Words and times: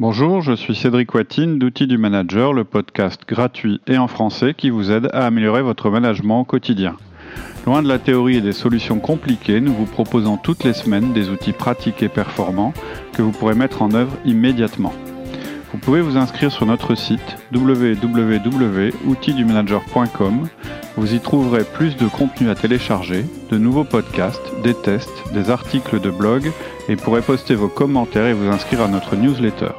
Bonjour, 0.00 0.42
je 0.42 0.54
suis 0.54 0.74
Cédric 0.74 1.14
Watine 1.14 1.60
d'Outils 1.60 1.86
du 1.86 1.98
Manager, 1.98 2.52
le 2.52 2.64
podcast 2.64 3.20
gratuit 3.28 3.80
et 3.86 3.96
en 3.96 4.08
français 4.08 4.52
qui 4.52 4.70
vous 4.70 4.90
aide 4.90 5.08
à 5.12 5.24
améliorer 5.24 5.62
votre 5.62 5.88
management 5.88 6.40
au 6.40 6.44
quotidien. 6.44 6.96
Loin 7.64 7.80
de 7.80 7.86
la 7.86 8.00
théorie 8.00 8.38
et 8.38 8.40
des 8.40 8.50
solutions 8.50 8.98
compliquées, 8.98 9.60
nous 9.60 9.72
vous 9.72 9.86
proposons 9.86 10.36
toutes 10.36 10.64
les 10.64 10.72
semaines 10.72 11.12
des 11.12 11.28
outils 11.28 11.52
pratiques 11.52 12.02
et 12.02 12.08
performants 12.08 12.74
que 13.12 13.22
vous 13.22 13.30
pourrez 13.30 13.54
mettre 13.54 13.82
en 13.82 13.94
œuvre 13.94 14.16
immédiatement. 14.24 14.92
Vous 15.70 15.78
pouvez 15.78 16.00
vous 16.00 16.16
inscrire 16.16 16.50
sur 16.50 16.66
notre 16.66 16.96
site 16.96 17.36
www.outildumanager.com. 17.52 20.48
Vous 20.96 21.14
y 21.14 21.20
trouverez 21.20 21.62
plus 21.62 21.96
de 21.96 22.08
contenu 22.08 22.50
à 22.50 22.56
télécharger, 22.56 23.24
de 23.48 23.58
nouveaux 23.58 23.84
podcasts, 23.84 24.60
des 24.64 24.74
tests, 24.74 25.22
des 25.32 25.50
articles 25.50 26.00
de 26.00 26.10
blog 26.10 26.50
et 26.88 26.96
pourrez 26.96 27.22
poster 27.22 27.54
vos 27.54 27.68
commentaires 27.68 28.26
et 28.26 28.32
vous 28.32 28.48
inscrire 28.48 28.82
à 28.82 28.88
notre 28.88 29.16
newsletter. 29.16 29.72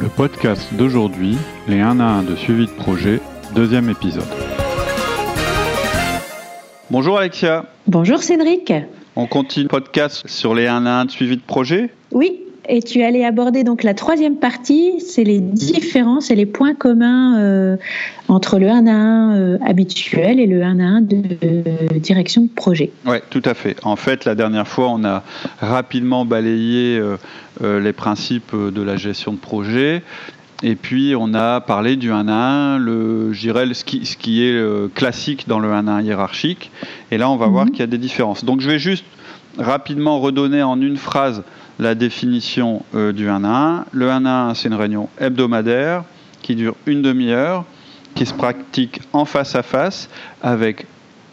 Le 0.00 0.08
podcast 0.08 0.72
d'aujourd'hui, 0.74 1.36
les 1.66 1.80
1 1.80 2.00
à 2.00 2.04
1 2.04 2.22
de 2.22 2.36
suivi 2.36 2.66
de 2.66 2.70
projet, 2.70 3.20
deuxième 3.54 3.88
épisode. 3.90 4.22
Bonjour 6.90 7.18
Alexia. 7.18 7.64
Bonjour 7.86 8.22
Cédric. 8.22 8.72
On 9.16 9.26
continue 9.26 9.64
le 9.64 9.68
podcast 9.68 10.28
sur 10.28 10.54
les 10.54 10.66
1 10.66 10.86
à 10.86 11.00
1 11.00 11.04
de 11.06 11.10
suivi 11.10 11.36
de 11.36 11.42
projet? 11.42 11.90
Oui, 12.12 12.44
et 12.68 12.82
tu 12.82 13.02
allais 13.02 13.24
aborder 13.24 13.64
donc 13.64 13.82
la 13.82 13.94
troisième 13.94 14.36
partie, 14.36 15.00
c'est 15.00 15.24
les 15.24 15.40
différences 15.40 16.30
et 16.30 16.34
les 16.34 16.46
points 16.46 16.74
communs 16.74 17.38
euh, 17.38 17.76
entre 18.28 18.58
le 18.58 18.68
1 18.68 18.86
à 18.86 18.92
1 18.92 19.36
euh, 19.36 19.58
habituel 19.66 20.38
et 20.38 20.46
le 20.46 20.62
1 20.62 20.80
à 20.80 20.82
1 20.82 21.00
de 21.00 21.16
euh, 21.42 21.62
direction 21.98 22.42
de 22.42 22.48
projet. 22.48 22.90
Oui, 23.06 23.16
tout 23.30 23.42
à 23.44 23.54
fait. 23.54 23.76
En 23.84 23.96
fait, 23.96 24.24
la 24.26 24.34
dernière 24.34 24.68
fois, 24.68 24.90
on 24.90 25.02
a 25.04 25.22
rapidement 25.60 26.24
balayé 26.24 27.00
les 27.62 27.92
principes 27.92 28.54
de 28.54 28.82
la 28.82 28.96
gestion 28.96 29.32
de 29.32 29.38
projet. 29.38 30.02
Et 30.62 30.74
puis, 30.74 31.14
on 31.16 31.34
a 31.34 31.60
parlé 31.60 31.96
du 31.96 32.12
1 32.12 32.28
à 32.28 32.32
1, 32.32 32.78
le, 32.78 33.32
je 33.32 33.40
dirais, 33.40 33.72
ce 33.72 33.84
qui, 33.84 34.04
ce 34.04 34.16
qui 34.16 34.44
est 34.44 34.94
classique 34.94 35.48
dans 35.48 35.58
le 35.58 35.72
1 35.72 35.88
à 35.88 35.92
1 35.92 36.02
hiérarchique. 36.02 36.70
Et 37.10 37.18
là, 37.18 37.30
on 37.30 37.36
va 37.36 37.46
voir 37.46 37.64
mhm. 37.64 37.70
qu'il 37.70 37.80
y 37.80 37.84
a 37.84 37.86
des 37.86 37.98
différences. 37.98 38.44
Donc, 38.44 38.60
je 38.60 38.68
vais 38.68 38.78
juste 38.78 39.04
rapidement 39.58 40.20
redonner 40.20 40.62
en 40.62 40.80
une 40.80 40.96
phrase 40.96 41.42
la 41.78 41.94
définition 41.94 42.82
euh, 42.94 43.12
du 43.12 43.28
1 43.28 43.44
à 43.44 43.48
1. 43.48 43.84
Le 43.92 44.10
1 44.10 44.24
à 44.24 44.48
1, 44.50 44.54
c'est 44.54 44.68
une 44.68 44.74
réunion 44.74 45.08
hebdomadaire 45.18 46.04
qui 46.42 46.54
dure 46.54 46.74
une 46.86 47.02
demi-heure, 47.02 47.64
qui 48.14 48.26
se 48.26 48.34
pratique 48.34 49.00
en 49.12 49.24
face 49.24 49.54
à 49.54 49.62
face 49.62 50.08
avec 50.42 50.86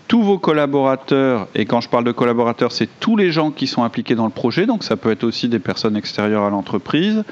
tous 0.07 0.21
vos 0.21 0.37
collaborateurs, 0.37 1.47
et 1.55 1.65
quand 1.65 1.81
je 1.81 1.89
parle 1.89 2.03
de 2.03 2.11
collaborateurs, 2.11 2.71
c'est 2.71 2.89
tous 2.99 3.17
les 3.17 3.31
gens 3.31 3.49
qui 3.49 3.65
sont 3.65 3.83
impliqués 3.83 4.13
dans 4.13 4.25
le 4.25 4.31
projet, 4.31 4.67
donc 4.67 4.83
ça 4.83 4.97
peut 4.97 5.09
être 5.09 5.23
aussi 5.23 5.49
des 5.49 5.57
personnes 5.57 5.95
extérieures 5.95 6.43
à 6.43 6.51
l'entreprise. 6.51 7.23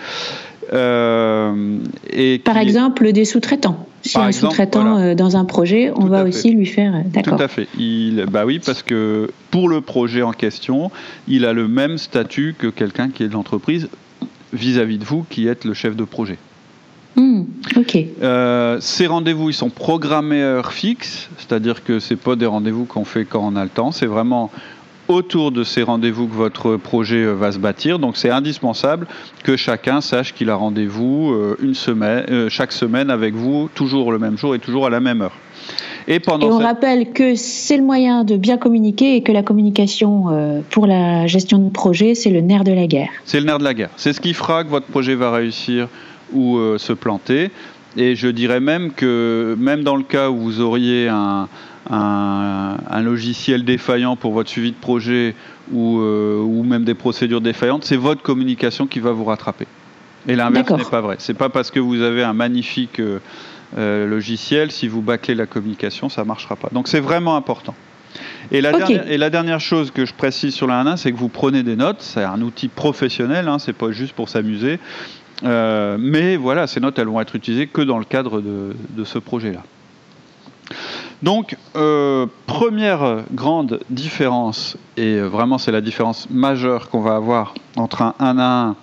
Euh, 0.74 1.78
et 2.12 2.40
Par 2.40 2.58
exemple, 2.58 3.12
des 3.12 3.26
sous-traitants. 3.26 3.88
Si 4.02 4.18
un 4.18 4.32
sous-traitant 4.32 4.98
euh, 4.98 5.16
dans 5.16 5.38
un 5.38 5.46
projet, 5.46 5.92
on 5.96 6.06
va 6.06 6.24
aussi 6.24 6.52
lui 6.52 6.66
faire. 6.66 6.94
Euh, 6.94 7.02
d'accord. 7.06 7.38
Tout 7.38 7.44
à 7.44 7.48
fait. 7.48 7.68
Il, 7.78 8.26
bah 8.30 8.46
oui, 8.46 8.60
parce 8.60 8.84
que 8.84 9.32
pour 9.50 9.70
le 9.70 9.80
projet 9.82 10.22
en 10.24 10.34
question, 10.34 10.92
il 11.28 11.46
a 11.46 11.54
le 11.54 11.68
même 11.68 11.98
statut 11.98 12.56
que 12.58 12.68
quelqu'un 12.68 13.10
qui 13.10 13.24
est 13.24 13.28
de 13.28 13.34
l'entreprise 13.34 13.88
vis-à-vis 14.52 14.98
de 14.98 15.06
vous 15.06 15.26
qui 15.30 15.48
êtes 15.48 15.64
le 15.64 15.74
chef 15.74 15.96
de 15.96 16.04
projet. 16.04 16.38
Hmm, 17.16 17.44
ok. 17.76 17.98
Euh, 18.24 18.78
ces 18.82 19.08
rendez-vous, 19.08 19.50
ils 19.52 19.56
sont 19.56 19.70
programmés 19.70 20.42
à 20.42 20.48
heure 20.48 20.74
fixe, 20.74 21.30
c'est-à-dire 21.38 21.84
que 21.84 22.00
c'est 22.00 22.16
pas 22.16 22.36
des 22.36 22.48
rendez-vous 22.48 22.86
qu'on 22.86 23.06
fait 23.06 23.24
quand 23.24 23.46
on 23.46 23.56
a 23.56 23.64
le 23.64 23.70
temps, 23.70 23.92
c'est 23.92 24.08
vraiment 24.08 24.52
autour 25.08 25.52
de 25.52 25.64
ces 25.64 25.84
rendez-vous 25.84 26.28
que 26.28 26.34
votre 26.34 26.78
projet 26.78 27.24
euh, 27.24 27.34
va 27.34 27.52
se 27.52 27.60
bâtir. 27.60 28.00
Donc 28.00 28.18
c'est 28.18 28.30
indispensable 28.30 29.08
que 29.44 29.56
chacun 29.58 30.02
sache 30.02 30.34
qu'il 30.34 30.50
a 30.50 30.56
rendez-vous 30.56 31.32
euh, 31.32 31.58
une 31.62 31.74
semaine, 31.74 32.26
euh, 32.30 32.50
chaque 32.50 32.72
semaine 32.72 33.10
avec 33.10 33.34
vous, 33.34 33.70
toujours 33.74 34.12
le 34.12 34.20
même 34.20 34.38
jour 34.38 34.56
et 34.56 34.60
toujours 34.60 34.86
à 34.86 34.90
la 34.90 35.00
même 35.00 35.22
heure. 35.22 35.34
Et, 36.08 36.20
pendant 36.20 36.48
on 36.48 36.58
rappelle 36.58 37.14
que 37.14 37.36
c'est 37.36 37.78
le 37.78 37.84
moyen 37.84 38.26
de 38.26 38.36
bien 38.36 38.58
communiquer 38.58 39.16
et 39.16 39.24
que 39.24 39.32
la 39.32 39.42
communication 39.42 40.62
pour 40.70 40.86
la 40.86 41.28
gestion 41.28 41.60
de 41.60 41.70
projet, 41.70 42.14
c'est 42.14 42.30
le 42.30 42.42
nerf 42.42 42.66
de 42.66 42.74
la 42.74 42.88
guerre. 42.88 43.08
C'est 43.24 43.40
le 43.40 43.46
nerf 43.46 43.60
de 43.60 43.64
la 43.64 43.74
guerre. 43.74 43.90
C'est 43.96 44.12
ce 44.12 44.20
qui 44.20 44.34
fera 44.34 44.66
que 44.66 44.70
votre 44.70 44.88
projet 44.88 45.16
va 45.16 45.32
réussir 45.32 45.88
ou 46.34 46.60
se 46.78 46.92
planter. 46.92 47.52
Et 47.96 48.16
je 48.16 48.28
dirais 48.28 48.60
même 48.60 48.92
que 48.92 49.56
même 49.58 49.84
dans 49.84 49.96
le 49.96 50.04
cas 50.04 50.30
où 50.30 50.40
vous 50.40 50.60
auriez 50.60 51.08
un, 51.08 51.48
un, 51.90 53.02
logiciel 53.02 53.66
défaillant 53.66 54.16
pour 54.16 54.34
votre 54.34 54.50
suivi 54.50 54.72
de 54.72 54.78
projet 54.78 55.36
ou, 55.72 56.00
euh, 56.00 56.42
ou 56.42 56.64
même 56.64 56.84
des 56.84 56.94
procédures 56.94 57.42
défaillantes, 57.42 57.84
c'est 57.84 57.98
votre 57.98 58.22
communication 58.22 58.88
qui 58.88 59.00
va 59.00 59.12
vous 59.12 59.26
rattraper. 59.26 59.68
Et 60.28 60.36
l'inverse 60.36 60.70
n'est 60.72 60.84
pas 60.86 61.02
vrai. 61.02 61.18
C'est 61.20 61.34
pas 61.34 61.50
parce 61.50 61.72
que 61.72 61.80
vous 61.80 62.02
avez 62.02 62.24
un 62.24 62.34
magnifique 62.34 63.00
euh, 63.00 63.20
euh, 63.78 64.08
logiciel, 64.08 64.72
si 64.72 64.88
vous 64.88 65.02
bâclez 65.02 65.36
la 65.36 65.46
communication, 65.46 66.08
ça 66.08 66.22
ne 66.22 66.28
marchera 66.28 66.56
pas. 66.56 66.70
Donc 66.72 66.88
c'est 66.88 67.02
vraiment 67.02 67.36
important. 67.36 67.76
Et 68.52 68.62
la, 68.62 68.72
dernière, 68.72 69.10
et 69.10 69.18
la, 69.18 69.30
dernière, 69.30 69.60
chose 69.60 69.90
que 69.90 70.06
je 70.06 70.14
précise 70.14 70.54
sur 70.54 70.68
le 70.68 70.74
1 70.74 70.98
c'est 70.98 71.12
que 71.12 71.18
vous 71.18 71.30
prenez 71.30 71.64
des 71.64 71.76
notes. 71.76 72.02
C'est 72.02 72.24
un 72.24 72.42
outil 72.42 72.68
professionnel, 72.68 73.48
hein, 73.48 73.58
c'est 73.58 73.74
pas 73.74 73.92
juste 73.92 74.14
pour 74.14 74.30
s'amuser. 74.30 74.80
mais 75.42 76.38
voilà, 76.38 76.68
ces 76.68 76.80
notes, 76.80 77.00
elles 77.00 77.08
vont 77.08 77.20
être 77.20 77.36
utilisées 77.36 77.68
que 77.68 77.82
dans 77.82 77.98
le 77.98 78.06
cadre 78.06 78.40
de, 78.40 78.76
de 78.92 79.04
ce 79.04 79.18
projet-là. 79.18 79.64
Donc, 81.24 81.56
euh, 81.78 82.26
première 82.48 83.24
grande 83.32 83.80
différence, 83.90 84.78
et 84.98 85.22
vraiment 85.22 85.58
c'est 85.58 85.72
la 85.72 85.80
différence 85.80 86.30
majeure 86.30 86.90
qu'on 86.90 87.00
va 87.00 87.16
avoir 87.16 87.54
entre 87.78 88.02
un 88.02 88.14
1 88.20 88.38
à 88.40 88.44
1 88.44 88.76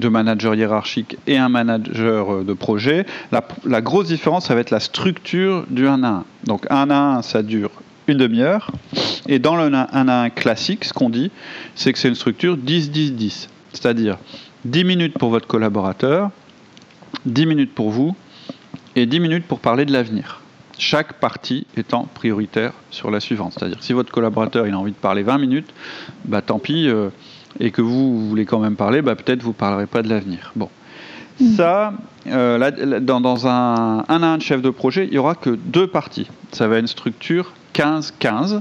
de 0.00 0.08
manager 0.08 0.56
hiérarchique 0.56 1.16
et 1.28 1.38
un 1.38 1.48
manager 1.48 2.44
de 2.44 2.52
projet, 2.54 3.06
la, 3.30 3.80
grosse 3.80 4.08
différence, 4.08 4.46
ça 4.46 4.56
va 4.56 4.62
être 4.62 4.72
la 4.72 4.80
structure 4.80 5.64
du 5.70 5.86
1 5.86 6.02
à 6.02 6.08
1. 6.08 6.24
Donc 6.44 6.66
1 6.70 6.90
à 6.90 7.18
1, 7.18 7.22
ça 7.22 7.44
dure 7.44 7.70
une 8.08 8.18
demi-heure, 8.18 8.72
et 9.28 9.38
dans 9.38 9.54
le 9.54 9.72
1 9.72 10.08
à 10.08 10.22
1 10.22 10.30
classique, 10.30 10.84
ce 10.84 10.92
qu'on 10.92 11.08
dit, 11.08 11.30
c'est 11.76 11.92
que 11.92 12.00
c'est 12.00 12.08
une 12.08 12.16
structure 12.16 12.56
10-10-10, 12.56 13.46
c'est-à-dire 13.72 14.18
10 14.64 14.82
minutes 14.82 15.18
pour 15.18 15.30
votre 15.30 15.46
collaborateur, 15.46 16.30
10 17.26 17.46
minutes 17.46 17.74
pour 17.76 17.90
vous, 17.90 18.16
et 18.96 19.06
10 19.06 19.20
minutes 19.20 19.44
pour 19.46 19.60
parler 19.60 19.84
de 19.84 19.92
l'avenir 19.92 20.40
chaque 20.78 21.14
partie 21.14 21.66
étant 21.76 22.08
prioritaire 22.14 22.72
sur 22.90 23.10
la 23.10 23.20
suivante. 23.20 23.54
C'est-à-dire 23.56 23.82
si 23.82 23.92
votre 23.92 24.12
collaborateur 24.12 24.66
il 24.66 24.74
a 24.74 24.78
envie 24.78 24.92
de 24.92 24.96
parler 24.96 25.22
20 25.22 25.38
minutes, 25.38 25.68
bah 26.24 26.42
tant 26.42 26.58
pis, 26.58 26.88
euh, 26.88 27.10
et 27.60 27.70
que 27.70 27.82
vous, 27.82 28.28
voulez 28.28 28.44
quand 28.44 28.58
même 28.58 28.76
parler, 28.76 29.02
bah, 29.02 29.14
peut-être 29.14 29.42
vous 29.42 29.50
ne 29.50 29.54
parlerez 29.54 29.86
pas 29.86 30.02
de 30.02 30.08
l'avenir. 30.08 30.52
Bon. 30.56 30.68
Mm. 31.40 31.54
Ça, 31.54 31.94
euh, 32.28 33.00
dans, 33.00 33.46
un 33.46 34.04
1 34.08 34.22
à 34.22 34.26
1 34.26 34.38
de 34.38 34.42
chef 34.42 34.62
de 34.62 34.70
projet, 34.70 35.04
il 35.04 35.10
n'y 35.10 35.18
aura 35.18 35.34
que 35.34 35.50
deux 35.50 35.86
parties. 35.86 36.28
Ça 36.52 36.68
va 36.68 36.76
être 36.76 36.82
une 36.82 36.86
structure 36.86 37.52
15-15 37.74 38.60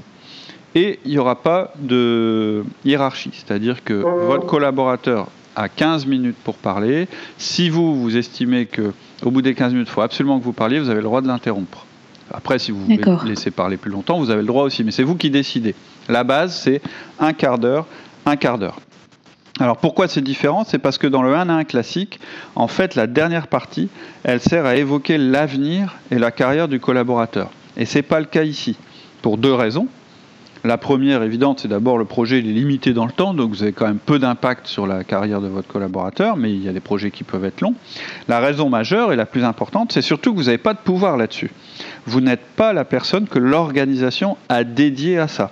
et 0.76 1.00
il 1.06 1.12
n'y 1.12 1.18
aura 1.18 1.42
pas 1.42 1.74
de 1.80 2.64
hiérarchie. 2.84 3.32
C'est-à-dire 3.34 3.84
que 3.84 3.94
votre 3.94 4.46
collaborateur 4.46 5.28
a 5.56 5.70
15 5.70 6.06
minutes 6.06 6.36
pour 6.44 6.56
parler. 6.56 7.08
Si 7.38 7.70
vous, 7.70 8.02
vous 8.02 8.18
estimez 8.18 8.66
que 8.66 8.94
au 9.24 9.32
bout 9.32 9.42
des 9.42 9.54
15 9.54 9.72
minutes, 9.72 9.88
il 9.90 9.94
faut 9.94 10.02
absolument 10.02 10.38
que 10.40 10.44
vous 10.44 10.54
parliez, 10.54 10.80
vous 10.80 10.90
avez 10.90 11.00
le 11.00 11.06
droit 11.06 11.22
de 11.22 11.28
l'interrompre. 11.28 11.85
Après, 12.32 12.60
si 12.60 12.72
vous 12.72 12.84
voulez 12.86 13.02
laisser 13.26 13.52
parler 13.52 13.78
plus 13.78 13.92
longtemps, 13.92 14.18
vous 14.20 14.30
avez 14.30 14.42
le 14.42 14.48
droit 14.48 14.64
aussi, 14.64 14.84
mais 14.84 14.92
c'est 14.92 15.04
vous 15.04 15.16
qui 15.16 15.30
décidez. 15.30 15.76
La 16.10 16.24
base, 16.24 16.56
c'est 16.56 16.82
un 17.20 17.34
quart 17.34 17.60
d'heure, 17.60 17.86
un 18.26 18.36
quart 18.36 18.58
d'heure. 18.58 18.80
Alors 19.60 19.78
pourquoi 19.78 20.08
c'est 20.10 20.22
différent? 20.22 20.66
C'est 20.66 20.80
parce 20.80 20.98
que 20.98 21.08
dans 21.08 21.22
le 21.22 21.34
1 21.34 21.48
à 21.50 21.54
1 21.54 21.64
classique, 21.64 22.20
en 22.56 22.68
fait, 22.68 22.96
la 22.96 23.08
dernière 23.08 23.48
partie, 23.48 23.90
elle 24.24 24.42
sert 24.42 24.66
à 24.66 24.76
évoquer 24.76 25.18
l'avenir 25.18 25.96
et 26.12 26.20
la 26.20 26.32
carrière 26.32 26.68
du 26.68 26.80
collaborateur. 26.80 27.52
Et 27.78 27.86
ce 27.86 28.00
n'est 28.00 28.04
pas 28.04 28.20
le 28.20 28.26
cas 28.26 28.44
ici, 28.44 28.76
pour 29.22 29.38
deux 29.38 29.54
raisons. 29.54 29.88
La 30.66 30.80
première 30.80 31.22
évidente, 31.22 31.60
c'est 31.60 31.68
d'abord 31.68 32.00
le 32.00 32.06
projet 32.06 32.40
est 32.40 32.42
limité 32.42 32.94
dans 32.94 33.06
le 33.06 33.12
temps, 33.12 33.36
donc 33.36 33.52
vous 33.52 33.62
avez 33.62 33.72
quand 33.72 33.86
même 33.86 34.00
peu 34.00 34.18
d'impact 34.18 34.66
sur 34.66 34.88
la 34.88 35.04
carrière 35.04 35.40
de 35.40 35.48
votre 35.48 35.68
collaborateur, 35.68 36.38
mais 36.38 36.52
il 36.52 36.64
y 36.64 36.68
a 36.68 36.74
des 36.74 36.80
projets 36.80 37.12
qui 37.12 37.24
peuvent 37.24 37.46
être 37.46 37.62
longs. 37.62 37.76
La 38.28 38.40
raison 38.40 38.68
majeure 38.68 39.14
et 39.14 39.16
la 39.16 39.28
plus 39.28 39.44
importante, 39.44 39.92
c'est 39.92 40.02
surtout 40.02 40.32
que 40.34 40.38
vous 40.38 40.46
n'avez 40.46 40.58
pas 40.58 40.74
de 40.74 40.80
pouvoir 40.80 41.18
là-dessus. 41.18 41.52
Vous 42.08 42.20
n'êtes 42.20 42.44
pas 42.56 42.74
la 42.74 42.84
personne 42.84 43.28
que 43.28 43.38
l'organisation 43.38 44.38
a 44.50 44.64
dédiée 44.64 45.20
à 45.20 45.28
ça. 45.28 45.52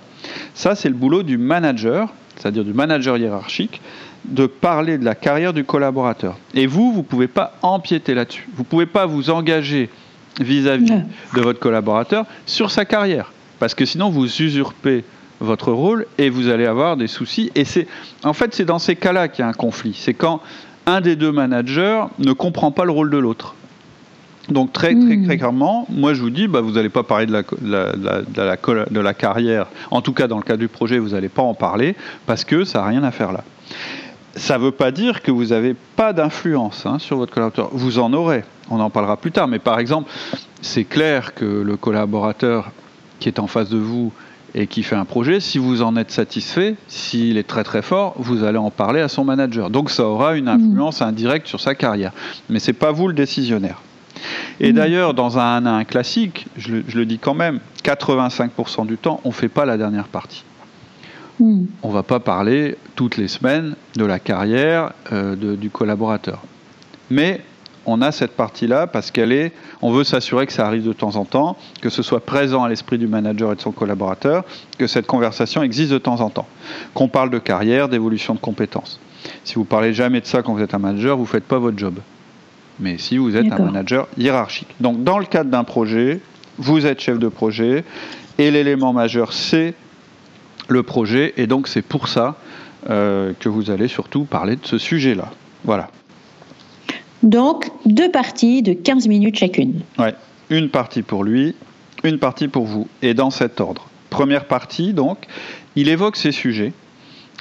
Ça, 0.52 0.74
c'est 0.74 0.88
le 0.88 0.96
boulot 0.96 1.22
du 1.22 1.38
manager, 1.38 2.12
c'est-à-dire 2.34 2.64
du 2.64 2.72
manager 2.72 3.16
hiérarchique, 3.16 3.80
de 4.24 4.46
parler 4.46 4.98
de 4.98 5.04
la 5.04 5.14
carrière 5.14 5.52
du 5.52 5.62
collaborateur. 5.62 6.36
Et 6.54 6.66
vous, 6.66 6.90
vous 6.90 7.02
ne 7.02 7.06
pouvez 7.06 7.28
pas 7.28 7.56
empiéter 7.62 8.14
là-dessus. 8.14 8.48
Vous 8.56 8.64
ne 8.64 8.68
pouvez 8.68 8.86
pas 8.86 9.06
vous 9.06 9.30
engager 9.30 9.90
vis-à-vis 10.40 11.02
de 11.36 11.40
votre 11.40 11.60
collaborateur 11.60 12.26
sur 12.46 12.72
sa 12.72 12.84
carrière 12.84 13.30
parce 13.58 13.74
que 13.74 13.84
sinon 13.84 14.10
vous 14.10 14.24
usurpez 14.24 15.04
votre 15.40 15.72
rôle 15.72 16.06
et 16.18 16.30
vous 16.30 16.48
allez 16.48 16.66
avoir 16.66 16.96
des 16.96 17.06
soucis. 17.06 17.50
Et 17.54 17.64
c'est, 17.64 17.86
en 18.22 18.32
fait, 18.32 18.54
c'est 18.54 18.64
dans 18.64 18.78
ces 18.78 18.96
cas-là 18.96 19.28
qu'il 19.28 19.44
y 19.44 19.46
a 19.46 19.48
un 19.48 19.52
conflit. 19.52 19.94
C'est 19.98 20.14
quand 20.14 20.40
un 20.86 21.00
des 21.00 21.16
deux 21.16 21.32
managers 21.32 22.04
ne 22.18 22.32
comprend 22.32 22.70
pas 22.70 22.84
le 22.84 22.92
rôle 22.92 23.10
de 23.10 23.18
l'autre. 23.18 23.54
Donc 24.50 24.72
très, 24.74 24.94
très, 24.94 25.16
hmm. 25.16 25.38
clairement, 25.38 25.86
moi 25.88 26.12
je 26.12 26.20
vous 26.20 26.28
dis, 26.28 26.48
bah, 26.48 26.60
vous 26.60 26.72
n'allez 26.72 26.90
pas 26.90 27.02
parler 27.02 27.24
de 27.24 27.32
la, 27.32 27.42
de, 27.42 29.00
la, 29.00 29.14
carrière, 29.14 29.68
en 29.90 30.02
tout 30.02 30.12
cas 30.12 30.26
dans 30.26 30.36
le 30.36 30.42
cas 30.42 30.58
du 30.58 30.68
projet, 30.68 30.98
vous 30.98 31.10
n'allez 31.10 31.30
pas 31.30 31.40
en 31.40 31.54
parler, 31.54 31.96
parce 32.26 32.44
que 32.44 32.64
ça 32.64 32.80
n'a 32.80 32.86
rien 32.88 33.02
à 33.04 33.10
faire 33.10 33.32
là. 33.32 33.42
ça 34.36 34.58
ne 34.58 34.64
veut 34.64 34.70
pas 34.70 34.90
dire 34.90 35.22
que 35.22 35.30
vous 35.30 35.46
n'avez 35.46 35.74
pas 35.96 36.12
d'influence 36.12 36.84
hein, 36.84 36.98
sur 36.98 37.16
votre 37.16 37.32
collaborateur. 37.32 37.70
Vous 37.72 37.98
en 37.98 38.12
aurez. 38.12 38.44
On 38.68 38.80
en 38.80 38.90
parlera 38.90 39.16
plus 39.16 39.32
tard. 39.32 39.48
Mais 39.48 39.58
par 39.58 39.78
exemple, 39.78 40.10
c'est 40.60 40.84
clair 40.84 41.34
que 41.34 41.44
le 41.44 41.76
collaborateur 41.78 42.70
qui 43.24 43.30
est 43.30 43.40
en 43.40 43.46
face 43.46 43.70
de 43.70 43.78
vous 43.78 44.12
et 44.54 44.66
qui 44.66 44.82
fait 44.82 44.96
un 44.96 45.06
projet, 45.06 45.40
si 45.40 45.56
vous 45.56 45.80
en 45.80 45.96
êtes 45.96 46.10
satisfait, 46.10 46.76
s'il 46.88 47.38
est 47.38 47.48
très 47.48 47.64
très 47.64 47.80
fort, 47.80 48.14
vous 48.18 48.44
allez 48.44 48.58
en 48.58 48.70
parler 48.70 49.00
à 49.00 49.08
son 49.08 49.24
manager. 49.24 49.70
Donc 49.70 49.90
ça 49.90 50.04
aura 50.04 50.36
une 50.36 50.46
influence 50.46 51.00
mmh. 51.00 51.04
indirecte 51.04 51.46
sur 51.46 51.58
sa 51.58 51.74
carrière. 51.74 52.12
Mais 52.50 52.58
ce 52.58 52.66
n'est 52.66 52.74
pas 52.74 52.92
vous 52.92 53.08
le 53.08 53.14
décisionnaire. 53.14 53.80
Et 54.60 54.72
mmh. 54.72 54.76
d'ailleurs, 54.76 55.14
dans 55.14 55.38
un 55.38 55.64
1 55.64 55.78
1 55.78 55.84
classique, 55.84 56.46
je 56.58 56.82
le, 56.94 57.06
dis 57.06 57.18
quand 57.18 57.32
même, 57.32 57.60
85% 57.82 58.86
du 58.86 58.98
temps, 58.98 59.22
on 59.24 59.28
ne 59.28 59.34
fait 59.34 59.48
pas 59.48 59.64
la 59.64 59.78
dernière 59.78 60.08
partie. 60.08 60.44
Mmh. 61.40 61.64
On 61.82 61.88
ne 61.88 61.94
va 61.94 62.02
pas 62.02 62.20
parler 62.20 62.76
toutes 62.94 63.16
les 63.16 63.28
semaines 63.28 63.74
de 63.96 64.04
la 64.04 64.18
carrière 64.18 64.92
euh, 65.12 65.56
du 65.56 65.70
collaborateur. 65.70 66.42
Mais 67.10 67.40
on 67.86 68.02
a 68.02 68.12
cette 68.12 68.32
partie-là 68.32 68.86
parce 68.86 69.10
qu'elle 69.10 69.32
est, 69.32 69.52
on 69.82 69.92
veut 69.92 70.04
s'assurer 70.04 70.46
que 70.46 70.52
ça 70.52 70.66
arrive 70.66 70.84
de 70.84 70.92
temps 70.92 71.16
en 71.16 71.24
temps, 71.24 71.56
que 71.80 71.90
ce 71.90 72.02
soit 72.02 72.20
présent 72.24 72.64
à 72.64 72.68
l'esprit 72.68 72.98
du 72.98 73.06
manager 73.06 73.52
et 73.52 73.56
de 73.56 73.60
son 73.60 73.72
collaborateur, 73.72 74.44
que 74.78 74.86
cette 74.86 75.06
conversation 75.06 75.62
existe 75.62 75.92
de 75.92 75.98
temps 75.98 76.20
en 76.20 76.30
temps, 76.30 76.46
qu'on 76.94 77.08
parle 77.08 77.30
de 77.30 77.38
carrière, 77.38 77.88
d'évolution 77.88 78.34
de 78.34 78.40
compétences. 78.40 79.00
Si 79.44 79.54
vous 79.54 79.64
parlez 79.64 79.92
jamais 79.92 80.20
de 80.20 80.26
ça 80.26 80.42
quand 80.42 80.54
vous 80.54 80.62
êtes 80.62 80.74
un 80.74 80.78
manager, 80.78 81.16
vous 81.16 81.24
ne 81.24 81.28
faites 81.28 81.44
pas 81.44 81.58
votre 81.58 81.78
job. 81.78 81.94
Mais 82.80 82.98
si 82.98 83.18
vous 83.18 83.36
êtes 83.36 83.52
un 83.52 83.58
manager 83.58 84.08
hiérarchique. 84.18 84.68
Donc 84.80 85.04
dans 85.04 85.18
le 85.18 85.24
cadre 85.24 85.50
d'un 85.50 85.64
projet, 85.64 86.20
vous 86.58 86.86
êtes 86.86 87.00
chef 87.00 87.18
de 87.18 87.28
projet 87.28 87.84
et 88.38 88.50
l'élément 88.50 88.92
majeur 88.92 89.32
c'est 89.32 89.74
le 90.68 90.82
projet 90.82 91.34
et 91.36 91.46
donc 91.46 91.68
c'est 91.68 91.82
pour 91.82 92.08
ça 92.08 92.36
euh, 92.90 93.32
que 93.38 93.48
vous 93.48 93.70
allez 93.70 93.88
surtout 93.88 94.24
parler 94.24 94.56
de 94.56 94.66
ce 94.66 94.78
sujet-là. 94.78 95.30
Voilà. 95.64 95.88
Donc, 97.24 97.70
deux 97.86 98.10
parties 98.10 98.60
de 98.60 98.74
15 98.74 99.08
minutes 99.08 99.38
chacune. 99.38 99.80
Ouais, 99.98 100.14
une 100.50 100.68
partie 100.68 101.00
pour 101.00 101.24
lui, 101.24 101.54
une 102.04 102.18
partie 102.18 102.48
pour 102.48 102.66
vous, 102.66 102.86
et 103.00 103.14
dans 103.14 103.30
cet 103.30 103.62
ordre. 103.62 103.88
Première 104.10 104.44
partie, 104.44 104.92
donc, 104.92 105.26
il 105.74 105.88
évoque 105.88 106.16
ses 106.16 106.32
sujets, 106.32 106.74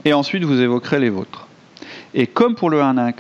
et 0.06 0.13
ensuite 0.13 0.45
vous 0.45 0.62
évoquerez 0.62 1.01
les 1.01 1.09
vôtres. 1.09 1.47
Et 2.13 2.27
comme 2.27 2.56
pour 2.56 2.69
le 2.69 2.81
1 2.81 2.97
1 2.97 3.12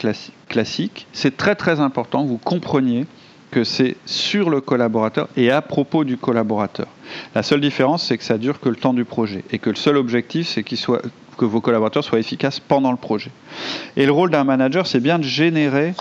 classique, 0.47 1.05
c'est 1.11 1.35
très 1.35 1.55
très 1.55 1.81
important 1.81 2.23
que 2.23 2.29
vous 2.29 2.37
compreniez 2.37 3.07
que 3.51 3.65
c'est 3.65 3.97
sur 4.05 4.49
le 4.49 4.61
collaborateur 4.61 5.27
et 5.35 5.51
à 5.51 5.61
propos 5.61 6.05
du 6.05 6.15
collaborateur. 6.15 6.87
La 7.35 7.43
seule 7.43 7.59
différence, 7.59 8.07
c'est 8.07 8.17
que 8.17 8.23
ça 8.23 8.37
dure 8.37 8.61
que 8.61 8.69
le 8.69 8.77
temps 8.77 8.93
du 8.93 9.03
projet 9.03 9.43
et 9.51 9.59
que 9.59 9.69
le 9.69 9.75
seul 9.75 9.97
objectif, 9.97 10.47
c'est 10.47 10.63
que 10.63 11.45
vos 11.45 11.59
collaborateurs 11.59 12.05
soient 12.05 12.19
efficaces 12.19 12.61
pendant 12.61 12.91
le 12.91 12.97
projet. 12.97 13.31
Et 13.97 14.05
le 14.05 14.13
rôle 14.13 14.31
d'un 14.31 14.45
manager, 14.45 14.87
c'est 14.87 15.01
bien 15.01 15.19
de 15.19 15.25
générer 15.25 15.93